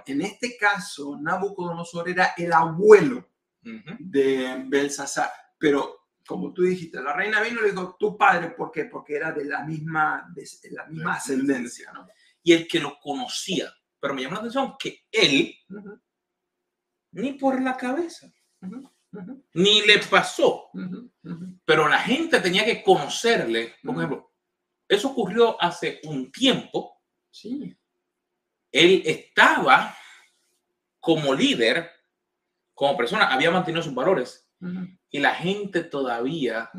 en 0.06 0.22
este 0.22 0.58
caso, 0.58 1.18
Nabucodonosor 1.20 2.10
era 2.10 2.34
el 2.38 2.52
abuelo 2.54 3.30
de 3.62 4.64
Belsasar, 4.68 5.32
pero 5.58 6.04
como 6.26 6.54
tú 6.54 6.64
dijiste, 6.64 7.02
la 7.02 7.14
reina 7.14 7.42
vino 7.42 7.60
y 7.60 7.64
le 7.64 7.72
dijo, 7.72 7.96
tu 8.00 8.18
padre, 8.18 8.52
¿por 8.52 8.72
qué? 8.72 8.86
Porque 8.86 9.16
era 9.16 9.32
de 9.32 9.46
la 9.46 9.64
misma, 9.64 10.26
de 10.34 10.46
la 10.72 10.86
misma 10.86 11.16
ascendencia, 11.16 11.92
¿no? 11.92 12.08
Y 12.42 12.54
el 12.54 12.68
que 12.68 12.80
lo 12.80 12.98
conocía, 13.00 13.74
pero 14.04 14.14
me 14.14 14.22
llama 14.22 14.34
la 14.34 14.40
atención 14.42 14.76
que 14.78 15.06
él, 15.10 15.56
ni 17.14 17.32
por 17.36 17.62
la 17.62 17.78
cabeza, 17.78 18.30
ni 19.54 19.82
le 19.84 20.00
pasó, 20.00 20.70
pero 21.64 21.88
la 21.88 22.00
gente 22.00 22.42
tenía 22.42 22.66
que 22.66 22.84
conocerle. 22.84 23.76
Por 23.82 23.96
ejemplo, 23.96 24.34
eso 24.90 25.10
ocurrió 25.10 25.56
hace 25.64 26.02
un 26.04 26.30
tiempo. 26.34 27.02
Sí. 27.32 27.74
Él 28.74 29.04
estaba 29.06 29.96
como 31.00 31.34
líder, 31.34 31.90
como 32.74 32.98
persona, 32.98 33.34
había 33.34 33.52
mantenido 33.52 33.82
sus 33.82 33.96
valores. 33.96 34.50
Y 35.10 35.20
la 35.20 35.34
gente 35.34 35.86
todavía 35.86 36.70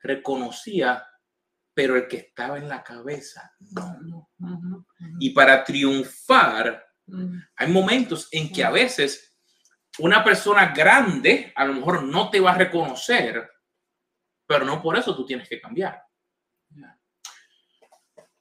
reconocía 0.00 1.06
pero 1.72 1.96
el 1.96 2.08
que 2.08 2.16
estaba 2.16 2.58
en 2.58 2.68
la 2.68 2.82
cabeza, 2.82 3.54
no. 4.00 4.29
Y 5.18 5.30
para 5.30 5.64
triunfar, 5.64 6.86
hay 7.56 7.72
momentos 7.72 8.28
en 8.32 8.52
que 8.52 8.64
a 8.64 8.70
veces 8.70 9.38
una 9.98 10.22
persona 10.24 10.72
grande 10.72 11.52
a 11.54 11.64
lo 11.64 11.74
mejor 11.74 12.02
no 12.04 12.30
te 12.30 12.40
va 12.40 12.52
a 12.52 12.58
reconocer, 12.58 13.50
pero 14.46 14.64
no 14.64 14.82
por 14.82 14.96
eso 14.96 15.14
tú 15.14 15.26
tienes 15.26 15.48
que 15.48 15.60
cambiar. 15.60 16.02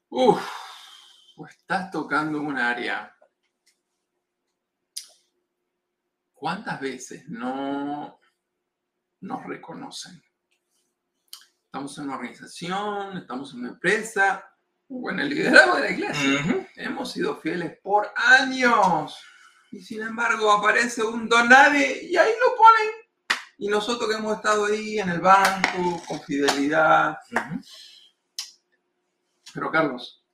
Uf, 0.09 0.41
pues 1.35 1.55
estás 1.55 1.91
tocando 1.91 2.39
un 2.41 2.57
área. 2.57 3.15
¿Cuántas 6.33 6.79
veces 6.79 7.27
no 7.27 8.19
nos 9.21 9.45
reconocen? 9.45 10.23
estamos 11.69 11.95
en 11.99 12.05
una 12.05 12.15
organización, 12.15 13.17
estamos 13.19 13.53
en 13.53 13.59
una 13.59 13.69
empresa 13.69 14.48
o 14.89 15.10
en 15.12 15.19
el 15.19 15.30
liderazgo 15.30 15.75
de 15.75 15.82
la 15.82 15.91
iglesia. 15.91 16.67
Hemos 16.75 17.12
sido 17.12 17.38
fieles 17.38 17.78
por 17.82 18.12
años. 18.15 19.17
Y 19.71 19.82
sin 19.82 20.02
embargo 20.02 20.52
aparece 20.52 21.04
un 21.04 21.30
donade 21.30 22.04
y 22.04 22.17
ahí 22.17 22.32
lo 22.39 22.56
ponen. 22.56 23.10
Y 23.60 23.67
nosotros 23.67 24.10
que 24.10 24.15
hemos 24.15 24.36
estado 24.36 24.65
ahí 24.65 24.99
en 24.99 25.10
el 25.10 25.21
banco 25.21 26.02
con 26.08 26.21
fidelidad. 26.21 27.17
Pero 29.54 29.71
Carlos, 29.71 30.25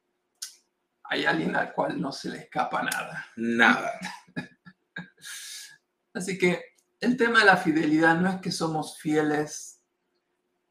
hay 1.03 1.25
alguien 1.25 1.55
al 1.55 1.73
cual 1.73 1.99
no 1.99 2.11
se 2.11 2.29
le 2.29 2.37
escapa 2.39 2.81
nada. 2.81 3.27
Nada. 3.35 3.91
Así 6.13 6.37
que 6.37 6.63
el 7.01 7.17
tema 7.17 7.39
de 7.39 7.45
la 7.45 7.57
fidelidad 7.57 8.15
no 8.15 8.29
es 8.29 8.41
que 8.41 8.51
somos 8.51 8.97
fieles 8.99 9.75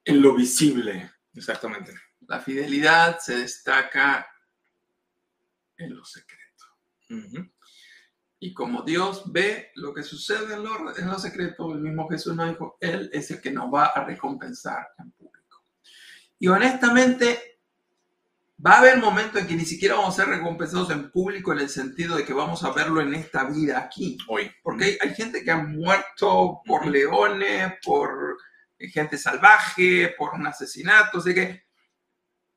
en 0.04 0.22
lo 0.22 0.34
visible. 0.34 1.10
Exactamente. 1.34 1.92
La 2.28 2.40
fidelidad 2.40 3.18
se 3.18 3.38
destaca 3.38 4.26
en 5.76 5.96
lo 5.96 6.04
secreto. 6.04 6.44
Y 8.38 8.52
como 8.52 8.82
Dios 8.82 9.32
ve 9.32 9.70
lo 9.76 9.94
que 9.94 10.02
sucede 10.02 10.54
en 10.54 10.64
lo, 10.64 10.96
en 10.96 11.06
lo 11.08 11.18
secreto, 11.18 11.72
el 11.72 11.80
mismo 11.80 12.08
Jesús 12.08 12.34
nos 12.34 12.50
dijo, 12.50 12.76
Él 12.80 13.10
es 13.12 13.30
el 13.30 13.40
que 13.40 13.50
nos 13.50 13.72
va 13.72 13.86
a 13.86 14.04
recompensar 14.04 14.88
en 14.98 15.12
público. 15.12 15.62
Y 16.38 16.48
honestamente, 16.48 17.60
va 18.64 18.72
a 18.72 18.78
haber 18.78 18.98
momentos 18.98 19.40
en 19.40 19.46
que 19.46 19.56
ni 19.56 19.64
siquiera 19.64 19.94
vamos 19.94 20.18
a 20.18 20.24
ser 20.24 20.34
recompensados 20.34 20.90
en 20.90 21.10
público 21.10 21.52
en 21.52 21.60
el 21.60 21.68
sentido 21.68 22.16
de 22.16 22.24
que 22.24 22.32
vamos 22.32 22.64
a 22.64 22.72
verlo 22.72 23.00
en 23.00 23.14
esta 23.14 23.44
vida 23.44 23.78
aquí. 23.78 24.18
Hoy. 24.28 24.50
Porque 24.62 24.84
hay, 24.84 24.98
hay 25.00 25.14
gente 25.14 25.42
que 25.42 25.50
ha 25.50 25.58
muerto 25.58 26.60
por 26.66 26.86
leones, 26.86 27.74
por 27.84 28.36
gente 28.78 29.16
salvaje, 29.16 30.14
por 30.18 30.34
un 30.34 30.46
asesinato, 30.46 31.20
sé 31.20 31.34
que... 31.34 31.64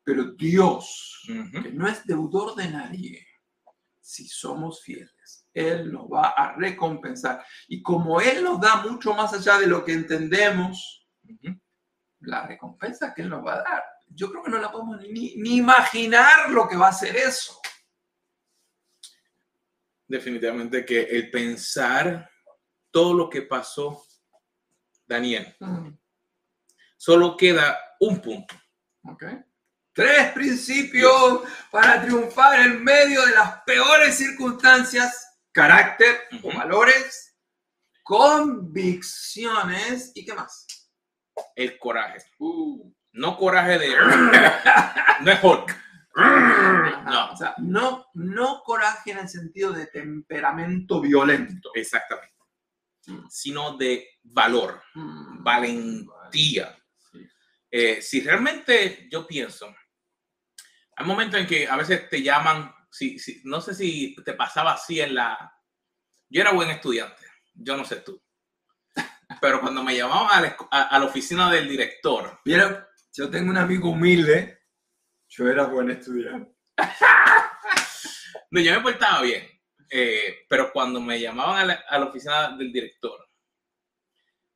Pero 0.08 0.24
Dios, 0.24 1.20
que 1.26 1.70
no 1.70 1.86
es 1.86 2.06
deudor 2.06 2.54
de 2.54 2.66
nadie, 2.70 3.28
si 4.00 4.26
somos 4.26 4.82
fieles, 4.82 5.46
Él 5.52 5.92
nos 5.92 6.06
va 6.06 6.30
a 6.30 6.56
recompensar. 6.56 7.44
Y 7.66 7.82
como 7.82 8.18
Él 8.18 8.42
nos 8.42 8.58
da 8.58 8.76
mucho 8.76 9.12
más 9.12 9.34
allá 9.34 9.58
de 9.58 9.66
lo 9.66 9.84
que 9.84 9.92
entendemos, 9.92 11.06
la 12.20 12.46
recompensa 12.46 13.12
que 13.12 13.20
Él 13.20 13.28
nos 13.28 13.44
va 13.44 13.56
a 13.56 13.62
dar, 13.62 13.84
yo 14.06 14.30
creo 14.30 14.44
que 14.44 14.50
no 14.50 14.56
la 14.56 14.72
podemos 14.72 14.98
ni, 15.02 15.36
ni 15.36 15.56
imaginar 15.56 16.48
lo 16.52 16.66
que 16.66 16.76
va 16.76 16.88
a 16.88 16.92
ser 16.94 17.14
eso. 17.14 17.60
Definitivamente 20.06 20.86
que 20.86 21.02
el 21.02 21.30
pensar 21.30 22.30
todo 22.90 23.12
lo 23.12 23.28
que 23.28 23.42
pasó, 23.42 24.06
Daniel, 25.06 25.54
solo 26.96 27.36
queda 27.36 27.78
un 28.00 28.22
punto. 28.22 28.54
Okay. 29.02 29.44
Tres 29.98 30.30
principios 30.30 31.42
para 31.72 32.00
triunfar 32.00 32.60
en 32.60 32.84
medio 32.84 33.26
de 33.26 33.32
las 33.32 33.62
peores 33.62 34.16
circunstancias, 34.16 35.40
carácter 35.50 36.20
o 36.40 36.56
valores, 36.56 37.36
convicciones 38.04 40.12
y 40.14 40.24
qué 40.24 40.34
más. 40.34 40.64
El 41.56 41.76
coraje. 41.80 42.18
Uh. 42.38 42.94
No 43.14 43.36
coraje 43.36 43.76
de... 43.76 43.88
no 45.22 45.32
es 45.32 45.42
Hulk. 45.42 45.76
No. 46.14 47.32
O 47.32 47.36
sea, 47.36 47.56
no, 47.58 48.06
no 48.14 48.62
coraje 48.64 49.10
en 49.10 49.18
el 49.18 49.28
sentido 49.28 49.72
de 49.72 49.88
temperamento 49.88 51.00
violento. 51.00 51.72
Exactamente. 51.74 52.36
Mm. 53.06 53.26
Sino 53.28 53.76
de 53.76 54.06
valor, 54.22 54.80
mm. 54.94 55.42
valentía. 55.42 56.78
Eh, 57.68 58.00
si 58.00 58.20
realmente 58.20 59.08
yo 59.10 59.26
pienso, 59.26 59.74
hay 60.98 61.06
momentos 61.06 61.40
en 61.40 61.46
que 61.46 61.68
a 61.68 61.76
veces 61.76 62.08
te 62.08 62.22
llaman, 62.22 62.74
si, 62.90 63.20
si, 63.20 63.40
no 63.44 63.60
sé 63.60 63.72
si 63.72 64.16
te 64.24 64.32
pasaba 64.32 64.72
así 64.72 65.00
en 65.00 65.14
la... 65.14 65.54
Yo 66.28 66.40
era 66.40 66.52
buen 66.52 66.68
estudiante, 66.70 67.24
yo 67.54 67.76
no 67.76 67.84
sé 67.84 67.96
tú, 67.96 68.20
pero 69.40 69.60
cuando 69.60 69.84
me 69.84 69.96
llamaban 69.96 70.44
a 70.70 70.98
la, 70.98 71.04
oficina 71.04 71.50
del 71.50 71.68
director... 71.68 72.40
Mira, 72.44 72.88
yo 73.12 73.30
tengo 73.30 73.50
un 73.50 73.58
amigo 73.58 73.90
humilde, 73.90 74.64
yo 75.28 75.48
era 75.48 75.66
buen 75.66 75.90
estudiante. 75.90 76.52
no, 78.50 78.60
yo 78.60 78.72
me 78.74 78.80
portaba 78.80 79.22
bien, 79.22 79.48
eh, 79.90 80.46
pero 80.48 80.72
cuando 80.72 81.00
me 81.00 81.20
llamaban 81.20 81.60
a 81.60 81.64
la, 81.64 81.84
a 81.88 81.98
la, 81.98 82.06
oficina 82.06 82.56
del 82.56 82.72
director, 82.72 83.24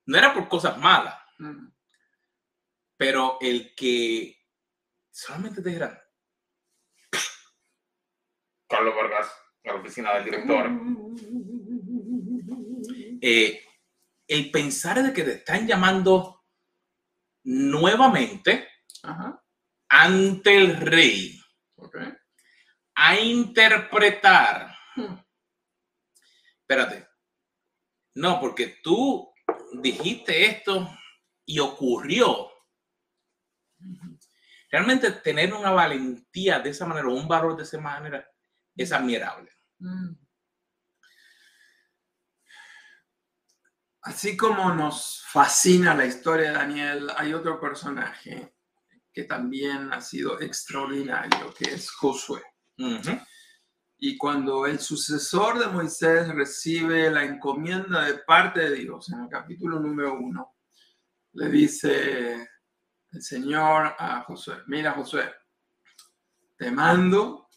no 0.06 0.18
era 0.18 0.34
por 0.34 0.48
cosas 0.48 0.76
malas. 0.76 1.16
Mm. 1.38 1.68
Pero 2.96 3.38
el 3.40 3.74
que 3.76 4.36
solamente 5.10 5.62
te 5.62 5.70
dirán, 5.70 6.01
Carlos 8.72 8.94
Vargas, 8.96 9.30
la 9.64 9.74
oficina 9.74 10.14
del 10.14 10.24
director, 10.24 10.70
eh, 13.20 13.60
el 14.26 14.50
pensar 14.50 15.02
de 15.02 15.12
que 15.12 15.22
te 15.24 15.32
están 15.34 15.66
llamando 15.66 16.46
nuevamente 17.44 18.66
Ajá. 19.02 19.44
ante 19.90 20.56
el 20.56 20.76
rey 20.76 21.38
a 22.94 23.20
interpretar. 23.20 24.74
Hmm. 24.96 25.18
Espérate. 26.60 27.08
No, 28.14 28.40
porque 28.40 28.78
tú 28.82 29.32
dijiste 29.74 30.46
esto 30.46 30.88
y 31.44 31.58
ocurrió. 31.58 32.50
Realmente 34.70 35.10
tener 35.12 35.52
una 35.52 35.72
valentía 35.72 36.58
de 36.60 36.70
esa 36.70 36.86
manera, 36.86 37.08
un 37.08 37.28
valor 37.28 37.56
de 37.56 37.64
esa 37.64 37.78
manera, 37.78 38.26
es 38.76 38.92
admirable. 38.92 39.50
Mm. 39.78 40.14
Así 44.02 44.36
como 44.36 44.74
nos 44.74 45.22
fascina 45.28 45.94
la 45.94 46.04
historia 46.04 46.48
de 46.48 46.56
Daniel, 46.56 47.10
hay 47.16 47.34
otro 47.34 47.60
personaje 47.60 48.52
que 49.12 49.24
también 49.24 49.92
ha 49.92 50.00
sido 50.00 50.40
extraordinario, 50.40 51.54
que 51.54 51.72
es 51.74 51.90
Josué. 51.90 52.42
Y 53.98 54.18
cuando 54.18 54.66
el 54.66 54.80
sucesor 54.80 55.60
de 55.60 55.68
Moisés 55.68 56.26
recibe 56.34 57.08
la 57.10 57.22
encomienda 57.22 58.04
de 58.04 58.14
parte 58.18 58.60
de 58.60 58.74
Dios, 58.74 59.08
en 59.12 59.20
el 59.20 59.28
capítulo 59.28 59.78
número 59.78 60.14
uno, 60.18 60.56
le 61.34 61.48
dice 61.48 62.48
el 63.12 63.22
Señor 63.22 63.94
a 63.96 64.22
Josué, 64.22 64.56
mira 64.66 64.92
Josué, 64.92 65.32
te 66.56 66.72
mando, 66.72 67.48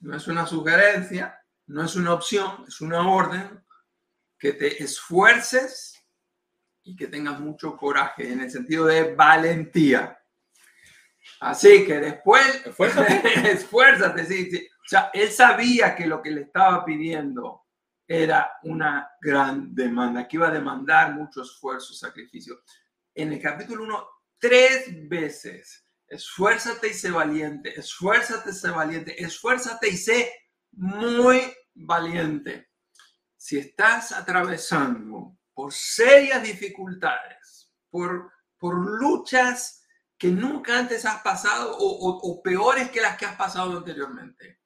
no 0.00 0.16
es 0.16 0.28
una 0.28 0.46
sugerencia, 0.46 1.38
no 1.66 1.84
es 1.84 1.96
una 1.96 2.14
opción, 2.14 2.64
es 2.66 2.80
una 2.80 3.08
orden, 3.08 3.64
que 4.38 4.52
te 4.52 4.82
esfuerces 4.82 5.94
y 6.82 6.96
que 6.96 7.08
tengas 7.08 7.40
mucho 7.40 7.76
coraje, 7.76 8.32
en 8.32 8.40
el 8.40 8.50
sentido 8.50 8.86
de 8.86 9.14
valentía. 9.14 10.18
Así 11.40 11.84
que 11.84 11.98
después, 11.98 12.66
Esfuérzate. 12.66 13.50
esfuérzate, 13.52 14.24
sí, 14.24 14.50
sí. 14.50 14.66
O 14.66 14.88
sea, 14.88 15.10
él 15.12 15.30
sabía 15.30 15.94
que 15.94 16.06
lo 16.06 16.22
que 16.22 16.30
le 16.30 16.42
estaba 16.42 16.84
pidiendo 16.84 17.66
era 18.06 18.52
una 18.62 19.10
gran 19.20 19.74
demanda, 19.74 20.26
que 20.26 20.36
iba 20.38 20.48
a 20.48 20.52
demandar 20.52 21.12
mucho 21.12 21.42
esfuerzo, 21.42 21.92
sacrificio. 21.92 22.62
En 23.14 23.32
el 23.34 23.42
capítulo 23.42 23.84
1, 23.84 24.08
tres 24.38 25.08
veces, 25.08 25.86
esfuérzate 26.08 26.88
y 26.88 26.94
sé 26.94 27.10
valiente, 27.10 27.78
esfuérzate 27.78 28.50
y 28.50 28.54
sé 28.54 28.70
valiente, 28.70 29.22
esfuérzate 29.22 29.88
y 29.88 29.96
sé 29.96 30.32
muy 30.72 31.40
valiente. 31.74 32.70
Si 33.36 33.58
estás 33.58 34.12
atravesando 34.12 35.36
por 35.54 35.72
serias 35.72 36.42
dificultades, 36.42 37.72
por, 37.90 38.32
por 38.58 38.74
luchas 38.74 39.82
que 40.16 40.28
nunca 40.28 40.78
antes 40.78 41.04
has 41.04 41.22
pasado 41.22 41.76
o, 41.78 42.18
o- 42.30 42.42
peores 42.42 42.90
que 42.90 43.00
las 43.00 43.16
que 43.16 43.26
has 43.26 43.36
pasado 43.36 43.76
anteriormente, 43.76 44.60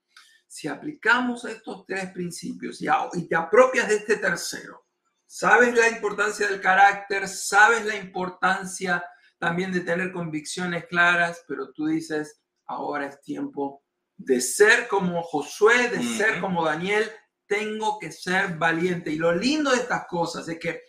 si 0.47 0.69
aplicamos 0.69 1.45
estos 1.45 1.85
tres 1.87 2.11
principios 2.13 2.81
y, 2.81 2.87
y 3.15 3.29
te 3.29 3.37
apropias 3.37 3.89
de 3.89 3.97
este 3.97 4.17
tercero, 4.17 4.87
sabes 5.27 5.75
la 5.75 5.89
importancia 5.89 6.49
del 6.49 6.61
carácter, 6.61 7.29
sabes 7.29 7.85
la 7.85 7.97
importancia 7.97 9.05
también 9.43 9.73
de 9.73 9.81
tener 9.81 10.13
convicciones 10.13 10.87
claras, 10.87 11.45
pero 11.49 11.73
tú 11.73 11.87
dices, 11.87 12.45
ahora 12.67 13.07
es 13.07 13.21
tiempo 13.23 13.83
de 14.17 14.41
ser 14.41 14.87
como 14.87 15.21
Josué, 15.25 15.89
de 15.89 16.01
ser 16.01 16.41
como 16.41 16.65
Daniel, 16.65 17.11
tengo 17.49 17.99
que 17.99 18.13
ser 18.13 18.57
valiente. 18.57 19.11
Y 19.11 19.17
lo 19.17 19.35
lindo 19.35 19.73
de 19.73 19.79
estas 19.79 20.07
cosas 20.07 20.49
es 20.49 20.61
que 20.61 20.83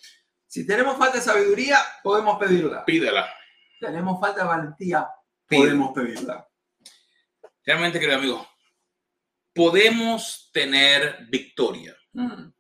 si 0.46 0.68
tenemos 0.68 1.00
falta 1.00 1.18
de 1.18 1.24
sabiduría, 1.24 1.80
podemos 2.04 2.38
pedirla. 2.38 2.86
Pídela. 2.86 3.28
Tenemos 3.80 4.22
falta 4.22 4.42
de 4.44 4.48
valentía, 4.48 5.08
podemos 5.50 5.92
pedirla. 5.92 6.48
Realmente, 7.66 8.00
querido 8.00 8.20
amigo, 8.20 8.48
podemos 9.52 10.52
tener 10.54 11.26
victoria 11.28 11.98
Mm, 12.16 12.54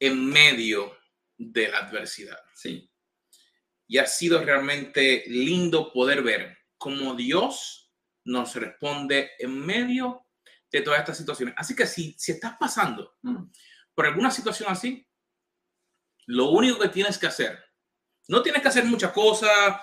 en 0.00 0.26
medio 0.30 0.96
de 1.36 1.68
la 1.68 1.80
adversidad. 1.80 2.38
sí. 2.54 2.90
Y 3.86 3.98
ha 3.98 4.06
sido 4.06 4.42
realmente 4.42 5.24
lindo 5.26 5.92
poder 5.92 6.22
ver 6.22 6.58
cómo 6.78 7.14
Dios 7.14 7.92
nos 8.24 8.54
responde 8.54 9.32
en 9.38 9.58
medio 9.64 10.26
de 10.70 10.80
todas 10.80 11.00
estas 11.00 11.18
situaciones. 11.18 11.54
Así 11.56 11.76
que 11.76 11.86
si, 11.86 12.14
si 12.18 12.32
estás 12.32 12.56
pasando 12.58 13.14
Mm, 13.22 13.50
por 13.94 14.06
alguna 14.06 14.30
situación 14.30 14.70
así, 14.70 15.06
lo 16.26 16.50
único 16.50 16.78
que 16.78 16.88
tienes 16.88 17.16
que 17.18 17.26
hacer, 17.26 17.58
no 18.28 18.42
tienes 18.42 18.60
que 18.60 18.68
hacer 18.68 18.84
muchas 18.84 19.12
cosas, 19.12 19.80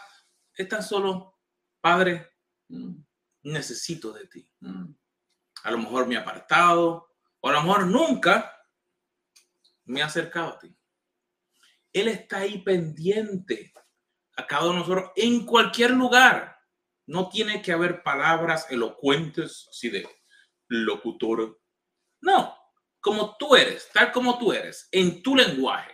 es 0.54 0.68
tan 0.68 0.84
solo, 0.84 1.40
Padre, 1.80 2.34
mm, 2.70 2.96
necesito 3.44 4.12
de 4.12 4.28
ti. 4.28 4.52
mm. 4.60 4.94
A 5.64 5.72
lo 5.72 5.78
mejor 5.78 6.08
me 6.08 6.16
he 6.16 6.18
apartado, 6.18 7.16
o 7.40 7.50
a 7.50 7.54
lo 7.54 7.62
mejor 7.62 7.86
nunca 7.86 8.56
me 9.86 10.00
he 10.00 10.04
acercado 10.04 10.50
a 10.50 10.60
ti. 10.60 10.76
Él 11.94 12.08
está 12.08 12.38
ahí 12.40 12.64
pendiente 12.64 13.74
a 14.38 14.48
cada 14.48 14.64
uno 14.64 14.74
de 14.74 14.80
nosotros 14.80 15.12
en 15.16 15.46
cualquier 15.46 15.92
lugar. 15.92 16.58
No 17.08 17.30
tiene 17.30 17.62
que 17.62 17.74
haber 17.74 18.04
palabras 18.04 18.68
elocuentes 18.70 19.68
así 19.70 19.90
de 19.90 20.08
locutor. 20.68 21.60
No, 22.22 22.56
como 23.00 23.36
tú 23.38 23.56
eres, 23.56 23.90
tal 23.94 24.12
como 24.12 24.38
tú 24.38 24.54
eres, 24.54 24.88
en 24.92 25.22
tu 25.22 25.36
lenguaje. 25.36 25.92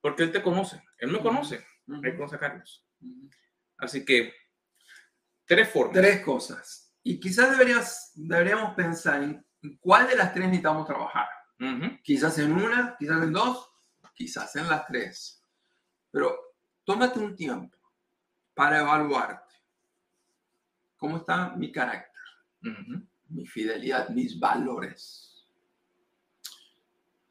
Porque 0.00 0.24
Él 0.24 0.32
te 0.32 0.42
conoce. 0.42 0.82
Él 0.98 1.10
me 1.10 1.20
conoce. 1.20 1.64
Él 1.86 2.16
conoce 2.16 2.36
a 2.36 2.40
Carlos. 2.40 2.86
Así 3.78 4.04
que, 4.04 4.34
tres 5.46 5.70
formas. 5.70 5.94
Tres 5.94 6.24
cosas. 6.24 6.94
Y 7.02 7.20
quizás 7.20 7.50
deberías, 7.50 8.12
deberíamos 8.14 8.74
pensar 8.74 9.22
en 9.22 9.46
cuál 9.80 10.08
de 10.08 10.16
las 10.16 10.32
tres 10.32 10.46
necesitamos 10.46 10.86
trabajar. 10.86 11.28
Quizás 12.02 12.38
en 12.38 12.52
una, 12.52 12.96
quizás 12.98 13.22
en 13.22 13.32
dos, 13.32 13.70
quizás 14.14 14.54
en 14.56 14.68
las 14.68 14.86
tres. 14.86 15.42
Pero 16.10 16.36
tómate 16.84 17.18
un 17.18 17.34
tiempo 17.34 17.76
para 18.54 18.80
evaluarte. 18.80 19.54
¿Cómo 20.96 21.18
está 21.18 21.50
mi 21.56 21.70
carácter, 21.72 22.22
mi 23.28 23.46
fidelidad, 23.46 24.08
mis 24.10 24.38
valores? 24.38 25.46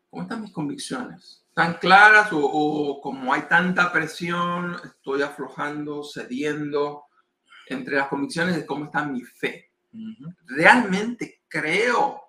¿Cómo 0.10 0.24
están 0.24 0.42
mis 0.42 0.52
convicciones? 0.52 1.44
¿Están 1.48 1.76
claras 1.76 2.32
o, 2.34 2.40
o 2.40 3.02
como 3.02 3.34
hay 3.34 3.44
tanta 3.44 3.92
presión, 3.92 4.76
estoy 4.84 5.22
aflojando, 5.22 6.04
cediendo 6.04 7.06
entre 7.68 7.96
las 7.96 8.08
convicciones 8.08 8.56
de 8.56 8.66
cómo 8.66 8.86
está 8.86 9.06
mi 9.06 9.22
fe? 9.22 9.72
Realmente 10.46 11.44
creo, 11.48 12.22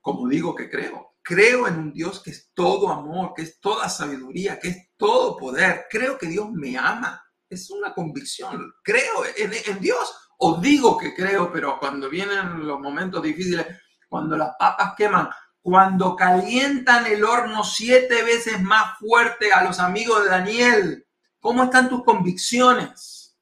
como 0.00 0.28
digo 0.28 0.54
que 0.54 0.70
creo, 0.70 1.15
creo 1.26 1.66
en 1.66 1.76
un 1.76 1.92
Dios 1.92 2.22
que 2.22 2.30
es 2.30 2.52
todo 2.54 2.88
amor, 2.88 3.32
que 3.34 3.42
es 3.42 3.58
toda 3.60 3.88
sabiduría, 3.88 4.60
que 4.60 4.68
es 4.68 4.90
todo 4.96 5.36
poder. 5.36 5.86
Creo 5.90 6.16
que 6.16 6.28
Dios 6.28 6.48
me 6.52 6.78
ama. 6.78 7.20
Es 7.50 7.68
una 7.68 7.92
convicción. 7.92 8.72
Creo 8.84 9.24
en, 9.36 9.52
en 9.52 9.80
Dios 9.80 10.14
o 10.38 10.60
digo 10.60 10.96
que 10.96 11.14
creo, 11.14 11.52
pero 11.52 11.80
cuando 11.80 12.08
vienen 12.08 12.64
los 12.64 12.78
momentos 12.78 13.22
difíciles, 13.22 13.66
cuando 14.08 14.36
las 14.36 14.54
papas 14.56 14.94
queman, 14.96 15.28
cuando 15.60 16.14
calientan 16.14 17.06
el 17.06 17.24
horno 17.24 17.64
siete 17.64 18.22
veces 18.22 18.62
más 18.62 18.96
fuerte 18.98 19.52
a 19.52 19.64
los 19.64 19.80
amigos 19.80 20.22
de 20.22 20.30
Daniel, 20.30 21.06
¿cómo 21.40 21.64
están 21.64 21.88
tus 21.88 22.04
convicciones? 22.04 23.36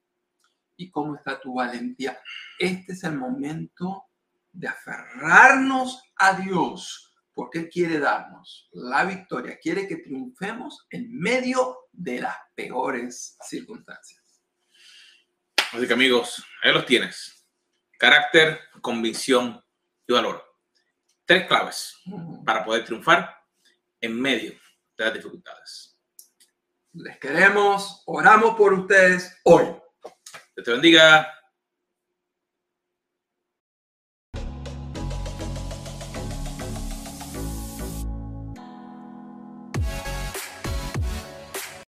¿Y 0.77 0.91
cómo 0.91 1.17
está 1.17 1.39
tu 1.39 1.53
valentía? 1.53 2.19
Este 2.59 2.95
es 2.95 3.05
el 3.05 3.19
momento 3.19 4.05
de 4.53 4.69
aferrarnos 4.69 6.03
a 6.17 6.33
Dios, 6.35 7.04
porque 7.35 7.59
Él 7.59 7.69
quiere 7.69 7.99
darnos 7.99 8.69
la 8.73 9.05
victoria, 9.05 9.59
quiere 9.61 9.89
que 9.89 9.97
triunfemos 9.97 10.87
en 10.91 11.13
medio 11.19 11.89
de 11.93 12.21
las 12.21 12.37
peores 12.55 13.37
circunstancias. 13.43 14.23
Así 15.73 15.87
que 15.87 15.93
amigos, 15.93 16.45
ahí 16.63 16.73
los 16.73 16.87
tienes. 16.87 17.47
Carácter, 17.99 18.61
convicción 18.81 19.61
y 20.07 20.13
valor. 20.13 20.45
Tres 21.27 21.49
claves 21.49 21.97
para 22.45 22.65
poder 22.65 22.85
triunfar 22.85 23.35
en 24.01 24.21
medio 24.21 24.53
de 24.97 25.05
las 25.05 25.15
dificultades. 25.15 25.99
Les 26.93 27.19
queremos, 27.19 28.03
oramos 28.07 28.55
por 28.57 28.73
ustedes 28.73 29.37
hoy. 29.45 29.65
Dios 30.55 30.65
te 30.65 30.71
bendiga. 30.71 31.29